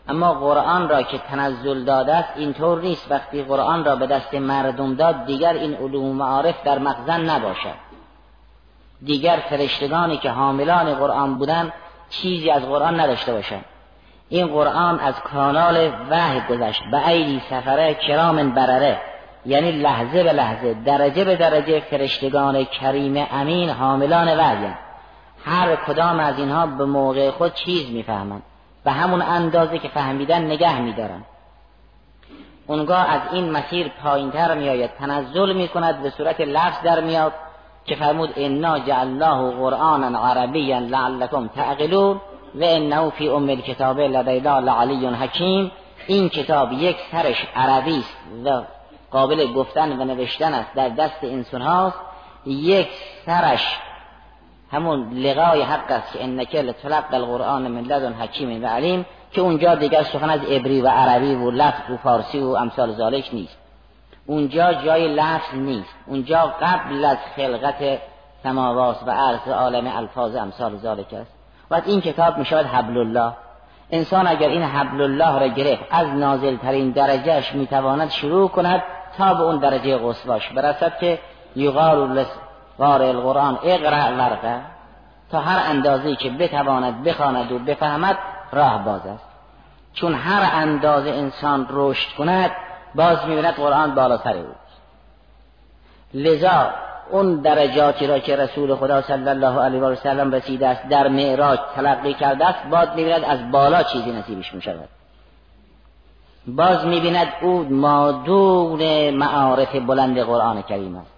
اما 0.10 0.34
قرآن 0.34 0.90
را 0.90 1.02
که 1.02 1.18
تنزل 1.18 1.84
داده 1.84 2.16
است 2.16 2.30
اینطور 2.36 2.82
نیست. 2.82 3.12
وقتی 3.12 3.44
قرآن 3.44 3.86
را 3.86 3.96
به 3.96 4.08
دست 4.08 4.34
مردم 4.34 4.96
داد 4.96 5.26
دیگر 5.26 5.54
این 5.54 5.74
علوم 5.74 6.16
معارف 6.16 6.64
در 6.64 6.80
مخزن 6.80 7.30
نباشد. 7.30 7.92
دیگر 9.04 9.44
فرشتگانی 9.50 10.18
که 10.18 10.30
حاملان 10.30 10.94
قرآن 10.94 11.36
بودند 11.36 11.74
چیزی 12.12 12.52
از 12.52 12.66
قرآن 12.66 13.00
نداشته 13.00 13.34
باشند 13.34 13.66
این 14.30 14.48
قرآن 14.48 15.00
از 15.00 15.14
کانال 15.14 15.92
وحی 16.10 16.42
گذشت. 16.50 16.82
به 16.92 17.08
ایدی 17.08 17.42
سفره 17.50 17.94
کرام 17.94 18.50
برره. 18.50 19.02
یعنی 19.46 19.72
لحظه 19.72 20.24
به 20.24 20.34
لحظه 20.34 20.74
درجه 20.74 21.24
به 21.24 21.36
درجه 21.36 21.80
فرشتگان 21.80 22.64
کریم 22.64 23.28
امین 23.32 23.70
حاملان 23.70 24.40
وحی 24.40 24.74
هر 25.46 25.76
کدام 25.76 26.20
از 26.20 26.40
اینها 26.40 26.68
به 26.68 26.86
موقع 26.86 27.32
خود 27.32 27.54
چیز 27.54 27.92
می‌فهمند. 27.92 28.44
و 28.86 28.92
همون 28.92 29.22
اندازه 29.22 29.80
که 29.80 29.88
فهمیدن 29.88 30.42
نگه 30.42 30.82
میدارن. 30.82 31.24
اونگاه 32.68 33.10
از 33.10 33.22
این 33.32 33.52
مسیر 33.52 33.92
پایینتر 34.04 34.56
میآید. 34.56 34.92
تنزل 35.00 35.54
می‌کند 35.54 36.04
به 36.04 36.10
صورت 36.10 36.42
لفظ 36.42 36.82
در 36.84 37.02
میاد 37.02 37.34
که 37.86 37.96
فرمود 37.96 38.30
انا 38.36 38.80
جعلناه 38.80 39.52
قرآنا 39.52 40.20
عربیا 40.20 40.80
لعلکم 40.80 41.48
تعقلون 41.48 42.22
و 42.56 42.64
انه 42.64 43.10
فی 43.10 43.30
ام 43.30 43.50
الکتاب 43.50 44.00
لدینا 44.00 44.60
لعلی 44.60 45.08
حکیم. 45.08 45.72
این 46.08 46.30
کتاب 46.30 46.72
یک 46.72 46.98
سرش 47.12 47.46
عربی 47.56 48.00
است 48.00 48.18
و 48.46 48.62
قابل 49.12 49.54
گفتن 49.54 50.02
و 50.02 50.06
نوشتن 50.06 50.54
است 50.54 50.74
در 50.76 50.90
دست 50.90 51.24
انسان 51.24 51.62
هاست. 51.62 52.00
یک 52.46 52.88
سرش 53.26 53.78
همون 54.72 55.14
لقای 55.14 55.62
حق 55.62 55.92
است 55.92 56.14
که 56.14 56.24
انک 56.24 56.56
لتلق 56.56 57.14
القرآن 57.14 57.68
من 57.68 57.82
لدن 57.82 58.14
حکیم 58.14 58.64
و 58.64 58.68
علیم 58.68 59.06
که 59.32 59.42
اونجا 59.42 59.76
دیگر 59.76 60.04
سخن 60.04 60.30
از 60.30 60.44
عبری 60.44 60.82
و 60.82 60.88
عربی 60.88 61.36
و 61.36 61.52
لفظ 61.52 61.90
و 61.90 61.98
فارسی 61.98 62.40
و 62.40 62.48
امثال 62.48 62.92
ذالک 62.92 63.30
نیست. 63.34 63.58
اونجا 64.32 64.74
جای 64.74 65.08
لفظ 65.16 65.54
نیست. 65.54 65.96
اونجا 66.08 66.54
قبل 66.62 67.06
از 67.06 67.18
خلقت 67.36 68.00
سماوات 68.44 68.98
و 69.08 69.12
عرض 69.12 69.48
عالم 69.48 69.88
الفاظ 69.88 70.36
امثال 70.36 70.78
ذالک 70.78 71.14
است. 71.14 71.32
و 71.72 71.82
این 71.86 72.02
کتاب 72.02 72.38
می 72.38 72.46
شود 72.46 72.66
حبل 72.66 72.98
الله 72.98 73.34
انسان 73.92 74.28
اگر 74.28 74.48
این 74.48 74.64
حبل 74.64 75.02
الله 75.02 75.40
را 75.40 75.48
گرفت 75.48 75.84
از 75.92 76.08
نازل 76.08 76.58
ترین 76.58 76.92
درجهش 76.92 77.54
می 77.54 77.68
تواند 77.68 78.10
شروع 78.10 78.50
کند 78.50 78.84
تا 79.18 79.34
به 79.34 79.42
اون 79.42 79.58
درجه 79.58 79.98
قصواش 79.98 80.50
برسد 80.50 80.98
که 81.00 81.20
یقال 81.56 82.26
قارئ 82.78 83.10
القرآن 83.10 83.60
اقرأ 83.64 84.18
ورقه 84.18 84.62
تا 85.32 85.40
هر 85.40 85.70
اندازه 85.70 86.16
که 86.16 86.30
بتواند 86.30 87.04
بخواند 87.04 87.52
و 87.52 87.60
بفهمد 87.60 88.18
راه 88.52 88.86
باز 88.86 89.06
است. 89.06 89.28
چون 89.94 90.14
هر 90.14 90.50
اندازه 90.54 91.10
انسان 91.10 91.68
رشد 91.70 92.16
کند 92.18 92.52
باز 92.96 93.26
می‌بیند 93.28 93.54
قرآن 93.54 93.96
بالاتر 93.96 94.38
او 94.38 94.46
لذا 96.14 96.70
اون 97.12 97.36
درجاتی 97.36 98.08
را 98.08 98.20
که 98.20 98.36
رسول 98.36 98.76
خدا 98.76 99.02
صلی 99.02 99.30
الله 99.30 99.62
علیه 99.62 99.82
و 99.82 99.96
سلم 99.96 100.32
رسیده 100.32 100.68
است 100.68 100.88
در 100.88 101.08
معراج 101.08 101.60
تلقی 101.76 102.14
کرده 102.14 102.46
است 102.46 102.66
باز 102.72 102.88
می‌بیند 102.96 103.24
از 103.24 103.52
بالا 103.52 103.84
چیزی 103.84 104.12
نصیبش 104.12 104.54
می‌شود. 104.54 104.90
باز 106.48 106.86
می‌بیند 106.86 107.28
او 107.42 107.68
مادون 107.70 109.10
معارف 109.10 109.76
بلند 109.76 110.20
قرآن 110.20 110.62
کریم 110.62 110.96
است. 110.96 111.12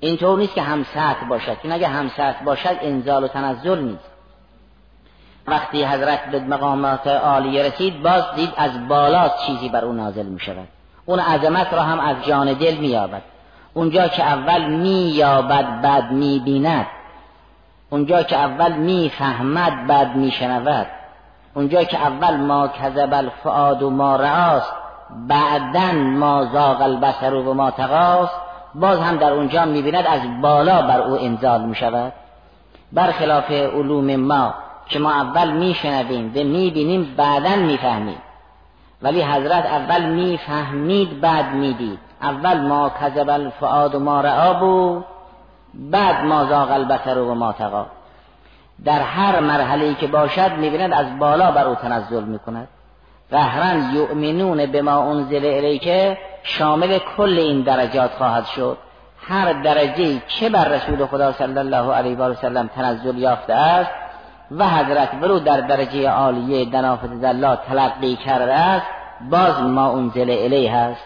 اینطور 0.00 0.38
نیست 0.38 0.54
که 0.54 0.62
هم 0.62 0.84
سطح 0.84 1.24
باشد. 1.28 1.56
چون 1.62 1.72
اگه 1.72 1.88
هم 1.88 2.08
سطح 2.08 2.44
باشد 2.44 2.76
انزال 2.80 3.24
و 3.24 3.28
تنزل 3.28 3.78
نیست. 3.78 4.10
وقتی 5.46 5.84
حضرت 5.84 6.30
به 6.30 6.40
مقامات 6.40 7.06
عالیه 7.06 7.62
رسید 7.62 8.02
باز 8.02 8.22
دید 8.36 8.52
از 8.56 8.88
بالا 8.88 9.28
چیزی 9.46 9.68
بر 9.68 9.84
او 9.84 9.92
نازل 9.92 10.26
می 10.26 10.40
شود 10.40 10.68
اون 11.08 11.20
عظمت 11.20 11.74
را 11.74 11.82
هم 11.82 12.00
از 12.00 12.16
جان 12.26 12.52
دل 12.52 12.74
می 12.74 12.86
یابد 12.86 13.22
اونجا 13.74 14.08
که 14.08 14.24
اول 14.24 14.64
می 14.64 15.10
یابد 15.10 15.80
بعد 15.82 16.10
می 16.10 16.38
بیند 16.38 16.86
اونجا 17.90 18.22
که 18.22 18.36
اول 18.36 18.72
می 18.72 19.12
فهمد 19.18 19.86
بعد 19.86 20.16
می 20.16 20.30
شنود 20.30 20.86
اونجا 21.54 21.84
که 21.84 21.98
اول 21.98 22.36
ما 22.36 22.68
کذب 22.68 23.14
الفعاد 23.14 23.82
و 23.82 23.90
ما 23.90 24.16
رعاست 24.16 24.72
بعدا 25.28 25.92
ما 25.92 26.44
زاغ 26.44 26.82
البصر 26.82 27.34
و 27.34 27.54
ما 27.54 27.70
تقاست 27.70 28.34
باز 28.74 28.98
هم 29.00 29.16
در 29.16 29.32
اونجا 29.32 29.64
می‌بیند 29.64 30.06
از 30.06 30.20
بالا 30.40 30.82
بر 30.82 31.00
او 31.00 31.18
انزال 31.20 31.64
می‌شود. 31.64 32.12
برخلاف 32.92 33.50
علوم 33.50 34.16
ما 34.16 34.54
که 34.88 34.98
ما 34.98 35.12
اول 35.12 35.50
میشنویم 35.50 36.32
و 36.34 36.38
می‌بینیم 36.38 37.14
بعدا 37.16 37.56
می‌فهمیم. 37.56 38.18
ولی 39.02 39.22
حضرت 39.22 39.66
اول 39.66 40.04
می‌فهمید 40.04 41.20
بعد 41.20 41.52
می‌دید. 41.52 41.98
اول 42.22 42.60
ما 42.60 42.90
کذب 43.00 43.30
الفعاد 43.30 43.94
و 43.94 44.00
ما 44.00 44.20
رعا 44.20 44.52
بود 44.54 45.04
بعد 45.74 46.24
ما 46.24 46.44
زاغ 46.44 46.70
البصر 46.70 47.18
و 47.18 47.34
ما 47.34 47.52
تقا. 47.52 47.86
در 48.84 49.00
هر 49.00 49.40
مرحله 49.40 49.94
که 49.94 50.06
باشد 50.06 50.52
می‌بیند 50.52 50.92
از 50.92 51.18
بالا 51.18 51.50
بر 51.50 51.64
او 51.64 51.74
تنزل 51.74 52.24
می‌کند. 52.24 52.68
قهرن 53.30 53.94
یؤمنون 53.94 54.66
به 54.66 54.82
ما 54.82 55.10
انزل 55.10 55.44
الیکه 55.44 56.18
شامل 56.42 56.98
کل 57.16 57.38
این 57.38 57.60
درجات 57.60 58.10
خواهد 58.10 58.44
شد. 58.46 58.78
هر 59.28 59.52
درجه 59.52 60.22
که 60.28 60.48
بر 60.48 60.68
رسول 60.68 61.06
خدا 61.06 61.32
صلی 61.32 61.58
الله 61.58 61.92
علیه 61.92 62.16
و 62.16 62.34
سلم 62.34 62.70
تنزل 62.76 63.18
یافته 63.18 63.54
است 63.54 63.90
و 64.50 64.68
حضرت 64.68 65.10
برو 65.10 65.38
در 65.38 65.60
درجه 65.60 66.10
عالیه 66.10 66.64
دنافت 66.64 67.24
الله 67.24 67.56
تلقی 67.56 68.16
کرده 68.16 68.54
است 68.54 68.86
باز 69.30 69.60
ما 69.60 69.92
انزل 69.92 70.30
الیه 70.30 70.74
هست 70.74 71.04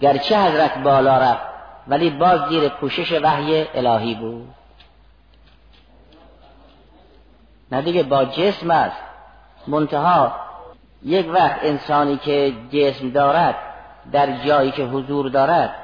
گرچه 0.00 0.38
حضرت 0.38 0.78
بالا 0.78 1.18
رفت 1.18 1.42
ولی 1.88 2.10
باز 2.10 2.40
زیر 2.48 2.68
پوشش 2.68 3.12
وحی 3.22 3.66
الهی 3.74 4.14
بود. 4.14 4.48
نه 7.72 7.82
دیگه 7.82 8.02
با 8.02 8.24
جسم 8.24 8.70
است. 8.70 8.96
منتها 9.66 10.32
یک 11.02 11.30
وقت 11.34 11.58
انسانی 11.62 12.16
که 12.16 12.52
جسم 12.72 13.10
دارد 13.10 13.54
در 14.12 14.36
جایی 14.36 14.70
که 14.70 14.84
حضور 14.84 15.28
دارد 15.28 15.74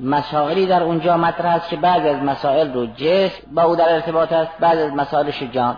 مسائلی 0.00 0.66
در 0.66 0.82
اونجا 0.82 1.16
مطرح 1.16 1.54
است 1.54 1.68
که 1.68 1.76
بعضی 1.76 2.08
از 2.08 2.22
مسائل 2.22 2.72
رو 2.72 2.86
جسم 2.86 3.42
با 3.52 3.62
او 3.62 3.76
در 3.76 3.94
ارتباط 3.94 4.32
است 4.32 4.52
بعضی 4.60 4.82
از 4.82 4.92
مسائلش 4.92 5.42
جان. 5.42 5.76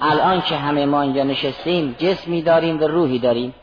الان 0.00 0.40
که 0.40 0.56
همه 0.56 0.86
ما 0.86 1.02
اینجا 1.02 1.22
نشستیم 1.22 1.96
جسمی 1.98 2.42
داریم 2.42 2.80
و 2.80 2.84
روحی 2.84 3.18
داریم. 3.18 3.54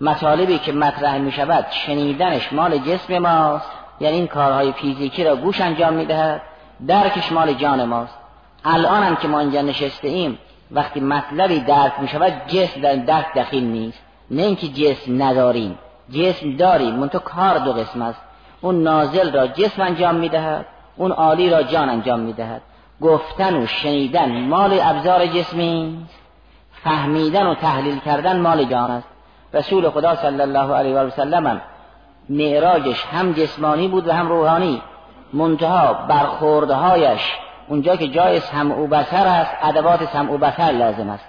مطالبی 0.00 0.58
که 0.58 0.72
مطرح 0.72 1.18
می 1.18 1.32
شود 1.32 1.66
شنیدنش 1.70 2.52
مال 2.52 2.78
جسم 2.78 3.18
ماست. 3.18 3.70
یعنی 4.00 4.16
این 4.16 4.26
کارهای 4.26 4.72
فیزیکی 4.72 5.24
را 5.24 5.36
گوش 5.36 5.60
انجام 5.60 5.92
می 5.92 6.06
دهد 6.06 6.42
درکش 6.86 7.32
مال 7.32 7.52
جان 7.52 7.84
ماست. 7.84 8.18
الان 8.64 9.02
هم 9.02 9.16
که 9.16 9.28
ما 9.28 9.40
اینجا 9.40 9.62
نشسته 9.62 10.08
ایم 10.08 10.38
وقتی 10.70 11.00
مطلبی 11.00 11.60
درک 11.60 11.92
می 12.00 12.08
شود 12.08 12.32
جسم 12.46 12.80
در 12.80 12.96
درک 12.96 13.34
دخیل 13.34 13.64
نیست. 13.64 13.98
نه 14.30 14.42
اینکه 14.42 14.68
جسم 14.68 15.22
نداریم. 15.22 15.78
جسم 16.10 16.56
داریم. 16.56 16.94
منتها 16.94 17.18
کار 17.18 17.58
دو 17.58 17.72
قسم 17.72 18.02
است. 18.02 18.20
اون 18.60 18.82
نازل 18.82 19.32
را 19.32 19.46
جسم 19.46 19.82
انجام 19.82 20.14
می‌دهد. 20.14 20.66
اون 20.96 21.12
عالی 21.12 21.50
را 21.50 21.62
جان 21.62 21.88
انجام 21.88 22.20
می‌دهد. 22.20 22.62
گفتن 23.00 23.62
و 23.62 23.66
شنیدن 23.66 24.40
مال 24.40 24.80
ابزار 24.82 25.26
جسمی 25.26 26.06
فهمیدن 26.84 27.46
و 27.46 27.54
تحلیل 27.54 27.98
کردن 27.98 28.40
مال 28.40 28.64
جان 28.64 28.90
است. 28.90 29.08
رسول 29.54 29.90
خدا 29.90 30.14
صلی 30.14 30.40
الله 30.40 30.74
علیه 30.74 30.94
و 30.94 31.10
سلم 31.10 31.60
معراجش 32.28 33.04
هم 33.04 33.32
جسمانی 33.32 33.88
بود 33.88 34.08
و 34.08 34.12
هم 34.12 34.28
روحانی. 34.28 34.82
منتها 35.32 35.92
برخوردهایش 35.92 37.20
اونجا 37.68 37.96
که 37.96 38.08
جای 38.08 38.40
سمع 38.40 38.74
و 38.74 38.86
بسر 38.86 39.26
است 39.26 39.50
ادوات 39.62 40.04
سمع 40.04 40.32
و 40.32 40.38
بسر 40.38 40.72
لازم 40.72 41.10
است. 41.10 41.24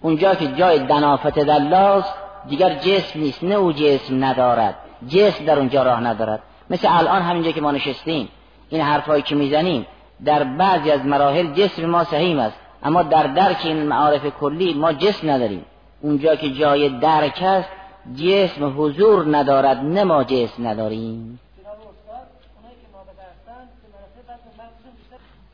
اونجا 0.00 0.34
که 0.34 0.46
جای 0.46 0.78
دنافت 0.78 1.38
دلاست 1.38 2.14
دیگر 2.48 2.74
جسم 2.74 3.20
نیست 3.20 3.44
نه 3.44 3.54
او 3.54 3.72
جسم 3.72 4.24
ندارد. 4.24 4.74
جسم 5.08 5.44
در 5.44 5.58
اونجا 5.58 5.82
راه 5.82 6.00
ندارد. 6.00 6.40
مثل 6.70 6.88
الان 6.90 7.22
همینجا 7.22 7.50
که 7.50 7.60
ما 7.60 7.70
نشستیم 7.70 8.28
این 8.68 8.80
حرفهایی 8.80 9.22
که 9.22 9.34
می‌زنیم 9.34 9.86
در 10.24 10.44
بعضی 10.44 10.90
از 10.90 11.06
مراحل 11.06 11.52
جسم 11.52 11.86
ما 11.86 12.04
صحیح 12.04 12.40
است. 12.40 12.56
اما 12.82 13.02
در 13.02 13.26
درک 13.26 13.60
این 13.64 13.82
معارف 13.82 14.26
کلی 14.26 14.74
ما 14.74 14.92
جسم 14.92 15.30
نداریم. 15.30 15.64
اونجا 16.00 16.36
که 16.36 16.50
جای 16.50 16.88
درک 16.88 17.42
است 17.42 17.68
جسم 18.14 18.74
حضور 18.78 19.36
ندارد 19.36 19.76
نه 19.76 20.04
ما 20.04 20.24
جسم 20.24 20.66
نداریم. 20.66 21.40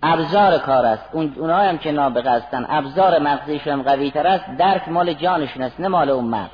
ابزار 0.02 0.58
کار 0.58 0.86
است. 0.86 1.02
اون 1.12 1.34
اونها 1.36 1.62
هم 1.62 1.78
که 1.78 1.92
نابغه 1.92 2.30
هستن. 2.30 2.66
ابزار 2.68 3.18
مغزیشون 3.18 3.82
قوی 3.82 4.10
تر 4.10 4.26
است. 4.26 4.44
درک 4.58 4.88
مال 4.88 5.12
جانشون 5.12 5.62
است 5.62 5.80
نه 5.80 5.88
مال 5.88 6.10
اون 6.10 6.24
مغز. 6.24 6.50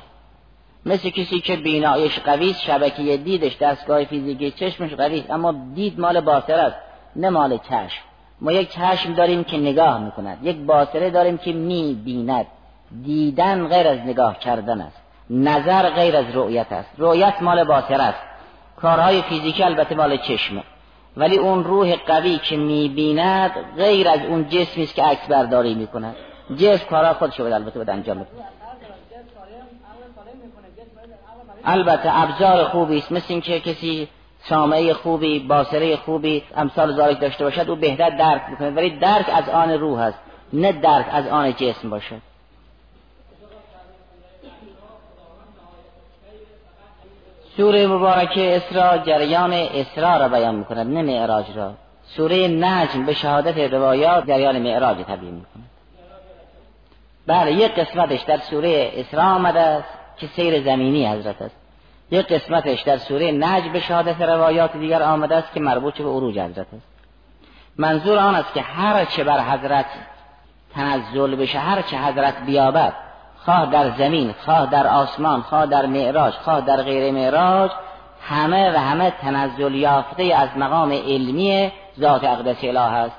مثل 0.85 1.09
کسی 1.09 1.39
که 1.39 1.55
بینایش 1.55 2.19
قوی 2.19 2.53
شبکه 2.53 3.17
دیدش 3.17 3.57
دستگاه 3.57 4.03
فیزیکی 4.03 4.51
چشمش 4.51 4.93
قوی 4.93 5.23
اما 5.29 5.55
دید 5.75 5.99
مال 5.99 6.21
باطر 6.21 6.59
است. 6.59 6.88
نه 7.15 7.29
مال 7.29 7.57
چشم 7.57 8.01
ما 8.41 8.51
یک 8.51 8.69
چشم 8.69 9.13
داریم 9.13 9.43
که 9.43 9.57
نگاه 9.57 10.03
می‌کند. 10.03 10.37
یک 10.43 10.57
باطره 10.57 11.09
داریم 11.09 11.37
که 11.37 11.53
می‌بیند. 11.53 12.45
دیدن 13.03 13.67
غیر 13.67 13.87
از 13.87 13.99
نگاه 13.99 14.39
کردن 14.39 14.81
است. 14.81 15.01
نظر 15.29 15.89
غیر 15.89 16.17
از 16.17 16.25
رؤیت 16.33 16.71
است. 16.71 16.89
رؤیت 16.97 17.41
مال 17.41 17.63
باطر 17.63 18.01
است. 18.01 18.19
کارهای 18.75 19.21
فیزیکی 19.21 19.63
البته 19.63 19.95
مال 19.95 20.17
چشمه. 20.17 20.63
ولی 21.17 21.37
اون 21.37 21.63
روح 21.63 21.95
قوی 21.95 22.37
که 22.37 22.57
می‌بیند 22.57 23.51
غیر 23.77 24.09
از 24.09 24.19
اون 24.21 24.49
جسمی 24.49 24.83
است 24.83 24.95
که 24.95 25.03
عکس 25.03 25.27
برداری 25.27 25.75
می‌کند. 25.75 26.15
جسم 26.57 26.85
کارها 26.85 27.13
خودش 27.13 27.39
رو 27.39 27.53
البته 27.53 27.79
باید 27.79 27.89
انجام 27.89 28.17
بده. 28.19 28.27
البته 31.65 32.21
ابزار 32.21 32.63
خوبی 32.63 32.97
است. 32.97 33.11
مثل 33.11 33.25
اینکه 33.29 33.59
کسی 33.59 34.07
سامعه 34.43 34.93
خوبی 34.93 35.39
باسره 35.39 35.95
خوبی 35.95 36.43
امثال 36.55 36.95
ذالک 36.95 37.19
داشته 37.19 37.43
باشد 37.43 37.69
او 37.69 37.75
بهتر 37.75 38.09
درک 38.09 38.41
می‌کنه 38.49 38.69
ولی 38.69 38.89
درک 38.89 39.25
از 39.33 39.49
آن 39.49 39.71
روح 39.71 39.99
است 39.99 40.19
نه 40.53 40.71
درک 40.71 41.05
از 41.11 41.27
آن 41.27 41.53
جسم 41.53 41.89
باشد. 41.89 42.21
سوره 47.57 47.87
مبارکه 47.87 48.55
اسراء 48.55 48.97
جریان 48.97 49.53
اسراء 49.53 50.17
را 50.17 50.27
بیان 50.27 50.55
می‌کند 50.55 50.93
نه 50.93 51.01
معراج 51.01 51.45
را. 51.55 51.73
سوره 52.05 52.47
نجم 52.47 53.05
به 53.05 53.13
شهادت 53.13 53.73
روایات 53.73 54.27
جریان 54.27 54.59
معراج 54.59 54.97
تبیین 54.97 55.33
می‌کند. 55.33 55.69
بله 57.27 57.53
یک 57.53 57.71
قسمتش 57.71 58.21
در 58.21 58.37
سوره 58.37 58.91
اسراء 58.95 59.35
آمده 59.35 59.59
است 59.59 59.89
که 60.17 60.27
سیر 60.27 60.63
زمینی 60.63 61.07
حضرت 61.07 61.41
است. 61.41 61.58
یک 62.11 62.27
قسمتش 62.27 62.81
در 62.81 62.97
سوره 62.97 63.31
نجم 63.31 63.73
به 63.73 63.79
شهادت 63.79 64.21
روایات 64.21 64.77
دیگر 64.77 65.03
آمده 65.03 65.35
است 65.35 65.53
که 65.53 65.59
مربوط 65.59 65.97
به 65.97 66.09
عروج 66.09 66.39
حضرت 66.39 66.67
است. 66.73 66.87
منظور 67.77 68.17
آن 68.17 68.35
است 68.35 68.53
که 68.53 68.61
هر 68.61 69.05
چه 69.05 69.23
بر 69.23 69.39
حضرت 69.39 69.85
تنزل 70.75 71.35
بشه 71.35 71.59
هر 71.59 71.81
چه 71.81 71.97
حضرت 71.97 72.45
بیابد 72.45 72.93
خواه 73.45 73.65
در 73.71 73.89
زمین 73.89 74.33
خواه 74.45 74.65
در 74.65 74.87
آسمان 74.87 75.41
خواه 75.41 75.65
در 75.65 75.85
معراج 75.85 76.33
خواه 76.33 76.61
در 76.61 76.81
غیر 76.81 77.13
معراج 77.13 77.71
همه 78.21 78.71
و 78.75 78.79
همه 78.79 79.11
تنزل 79.11 79.75
یافته 79.75 80.23
از 80.23 80.49
مقام 80.57 80.91
علمی 80.91 81.71
ذات 81.99 82.23
اقدس 82.23 82.63
اله 82.63 82.79
است. 82.79 83.15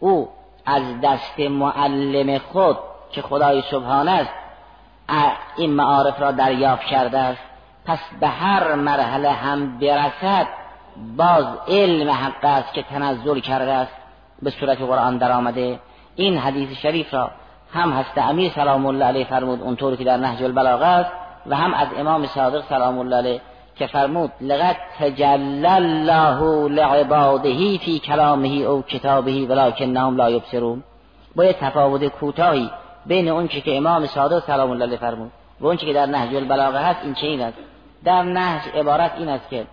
او 0.00 0.28
از 0.66 0.82
دست 1.02 1.40
معلم 1.40 2.38
خود 2.38 2.78
که 3.12 3.22
خدای 3.22 3.62
سبحانه 3.70 4.10
است 4.10 4.30
این 5.56 5.70
معارف 5.70 6.20
را 6.20 6.30
دریافت 6.30 6.86
کرده 6.86 7.18
است. 7.18 7.53
پس 7.86 7.98
به 8.20 8.28
هر 8.28 8.74
مرحله 8.74 9.30
هم 9.30 9.78
برسد 9.78 10.46
باز 11.16 11.44
علم 11.68 12.10
حق 12.10 12.44
است 12.44 12.72
که 12.74 12.82
تنزل 12.82 13.40
کرده 13.40 13.72
است. 13.72 13.92
به 14.42 14.50
صورت 14.50 14.78
قرآن 14.78 15.18
در 15.18 15.32
آمده 15.32 15.78
این 16.16 16.38
حدیث 16.38 16.78
شریف 16.78 17.14
را 17.14 17.30
هم 17.72 17.92
هست 17.92 18.18
امیر 18.18 18.52
سلام 18.54 18.86
الله 18.86 19.04
علیه 19.04 19.24
فرمود 19.24 19.62
اونطور 19.62 19.96
که 19.96 20.04
در 20.04 20.16
نهج 20.16 20.42
البلاغه 20.42 20.86
است 20.86 21.10
و 21.46 21.56
هم 21.56 21.74
از 21.74 21.88
امام 21.98 22.26
صادق 22.26 22.64
سلام 22.68 22.98
الله 22.98 23.16
علیه 23.16 23.40
که 23.76 23.86
فرمود 23.86 24.30
لقد 24.40 24.76
تجلل 24.98 25.66
الله 25.66 26.68
لعباده 26.68 27.78
فی 27.78 27.98
کلامه 27.98 28.48
او 28.48 28.82
کتابه 28.82 29.46
ولکنهم 29.46 30.16
لا 30.16 30.30
یبصرون. 30.30 30.82
با 31.36 31.44
یه 31.44 31.52
تفاوت 31.52 32.04
کوتاهی 32.04 32.70
بین 33.06 33.28
اون 33.28 33.48
که 33.48 33.76
امام 33.76 34.06
صادق 34.06 34.46
سلام 34.46 34.70
الله 34.70 34.84
علیه 34.84 34.98
فرمود 34.98 35.30
و 35.60 35.66
اون 35.66 35.76
که 35.76 35.92
در 35.92 36.06
نهج 36.06 36.34
البلاغه 36.34 36.78
هست 36.78 37.00
این 37.04 37.14
چه 37.14 37.26
این 37.26 37.40
است. 37.40 37.58
در 38.04 38.22
نهج 38.22 38.62
عبارت 38.74 39.12
این 39.18 39.28
است 39.28 39.50
که 39.50 39.66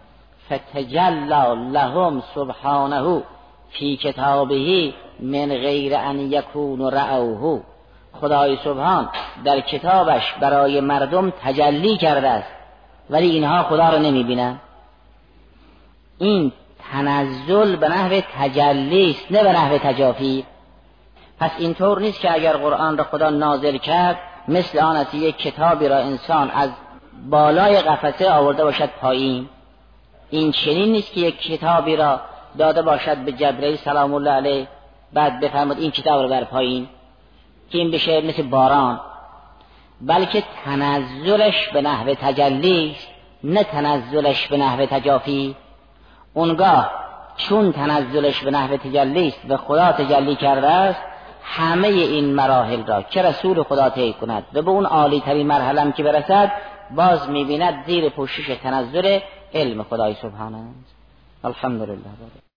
فتجلا 0.49 1.53
لهم 1.53 2.23
سبحانه 2.35 3.23
فی 3.69 3.97
کتابه 3.97 4.93
من 5.19 5.47
غیر 5.47 5.95
ان 5.95 6.19
یکون 6.19 6.91
رعوه 6.91 7.61
خدای 8.21 8.57
سبحان 8.63 9.09
در 9.43 9.59
کتابش 9.59 10.33
برای 10.39 10.81
مردم 10.81 11.29
تجلی 11.29 11.97
کرده 11.97 12.29
است 12.29 12.49
ولی 13.09 13.29
اینها 13.29 13.63
خدا 13.63 13.89
رو 13.89 13.99
نمی 13.99 14.23
بینن 14.23 14.59
این 16.17 16.51
تنزل 16.91 17.75
به 17.75 17.89
نحو 17.89 18.21
تجلی 18.39 19.11
است 19.11 19.31
نه 19.31 19.43
به 19.43 19.51
نحو 19.51 19.77
تجافی. 19.77 20.45
پس 21.39 21.51
اینطور 21.57 21.99
نیست 21.99 22.19
که 22.19 22.33
اگر 22.33 22.57
قرآن 22.57 22.97
را 22.97 23.03
خدا 23.03 23.29
نازل 23.29 23.77
کرد 23.77 24.19
مثل 24.47 24.79
آن 24.79 24.95
است 24.95 25.13
یک 25.13 25.37
کتابی 25.37 25.87
را 25.87 25.97
انسان 25.97 26.51
از 26.51 26.69
بالای 27.29 27.81
قفسه 27.81 28.31
آورده 28.31 28.63
باشد 28.63 28.89
پایین. 29.01 29.49
این 30.29 30.51
چنین 30.51 30.91
نیست 30.91 31.13
که 31.13 31.19
یک 31.19 31.41
کتابی 31.41 31.95
را 31.95 32.21
داده 32.57 32.81
باشد 32.81 33.17
به 33.17 33.31
جبرئیل 33.31 33.75
سلام 33.75 34.13
الله 34.13 34.31
علیه 34.31 34.67
بعد 35.13 35.39
بفرماد 35.39 35.79
این 35.79 35.91
کتاب 35.91 36.21
رو 36.21 36.29
بر 36.29 36.43
پایین. 36.43 36.87
که 37.69 37.77
این 37.77 37.91
بشه 37.91 38.21
مثل 38.21 38.43
باران. 38.43 38.99
بلکه 40.01 40.43
تنزلش 40.65 41.69
به 41.69 41.81
نحو 41.81 42.13
تجلی 42.13 42.95
نه 43.43 43.63
تنزلش 43.63 44.47
به 44.47 44.57
نحو 44.57 44.85
تجافی. 44.85 45.55
اونگاه 46.33 46.91
چون 47.37 47.71
تنزلش 47.71 48.43
به 48.43 48.51
نحو 48.51 48.77
تجلی 48.77 49.27
است 49.27 49.39
و 49.49 49.57
خدا 49.57 49.91
تجلی 49.91 50.35
کرده 50.35 50.67
است 50.67 51.01
همه 51.43 51.87
این 51.87 52.33
مراحل 52.33 52.85
را 52.85 53.01
که 53.01 53.21
رسول 53.21 53.63
خدا 53.63 53.89
طی 53.89 54.13
کند 54.13 54.43
و 54.53 54.61
به 54.61 54.71
اون 54.71 54.85
عالی 54.85 55.19
ترین 55.19 55.47
مرحله 55.47 55.91
که 55.91 56.03
برسد 56.03 56.51
باز 56.95 57.29
می‌بیند 57.29 57.85
زیر 57.85 58.09
پوشش 58.09 58.57
تنزل 58.63 59.19
علم 59.53 59.83
خدای 59.83 60.13
سبحانه. 60.13 60.73
الحمدلله 61.43 62.50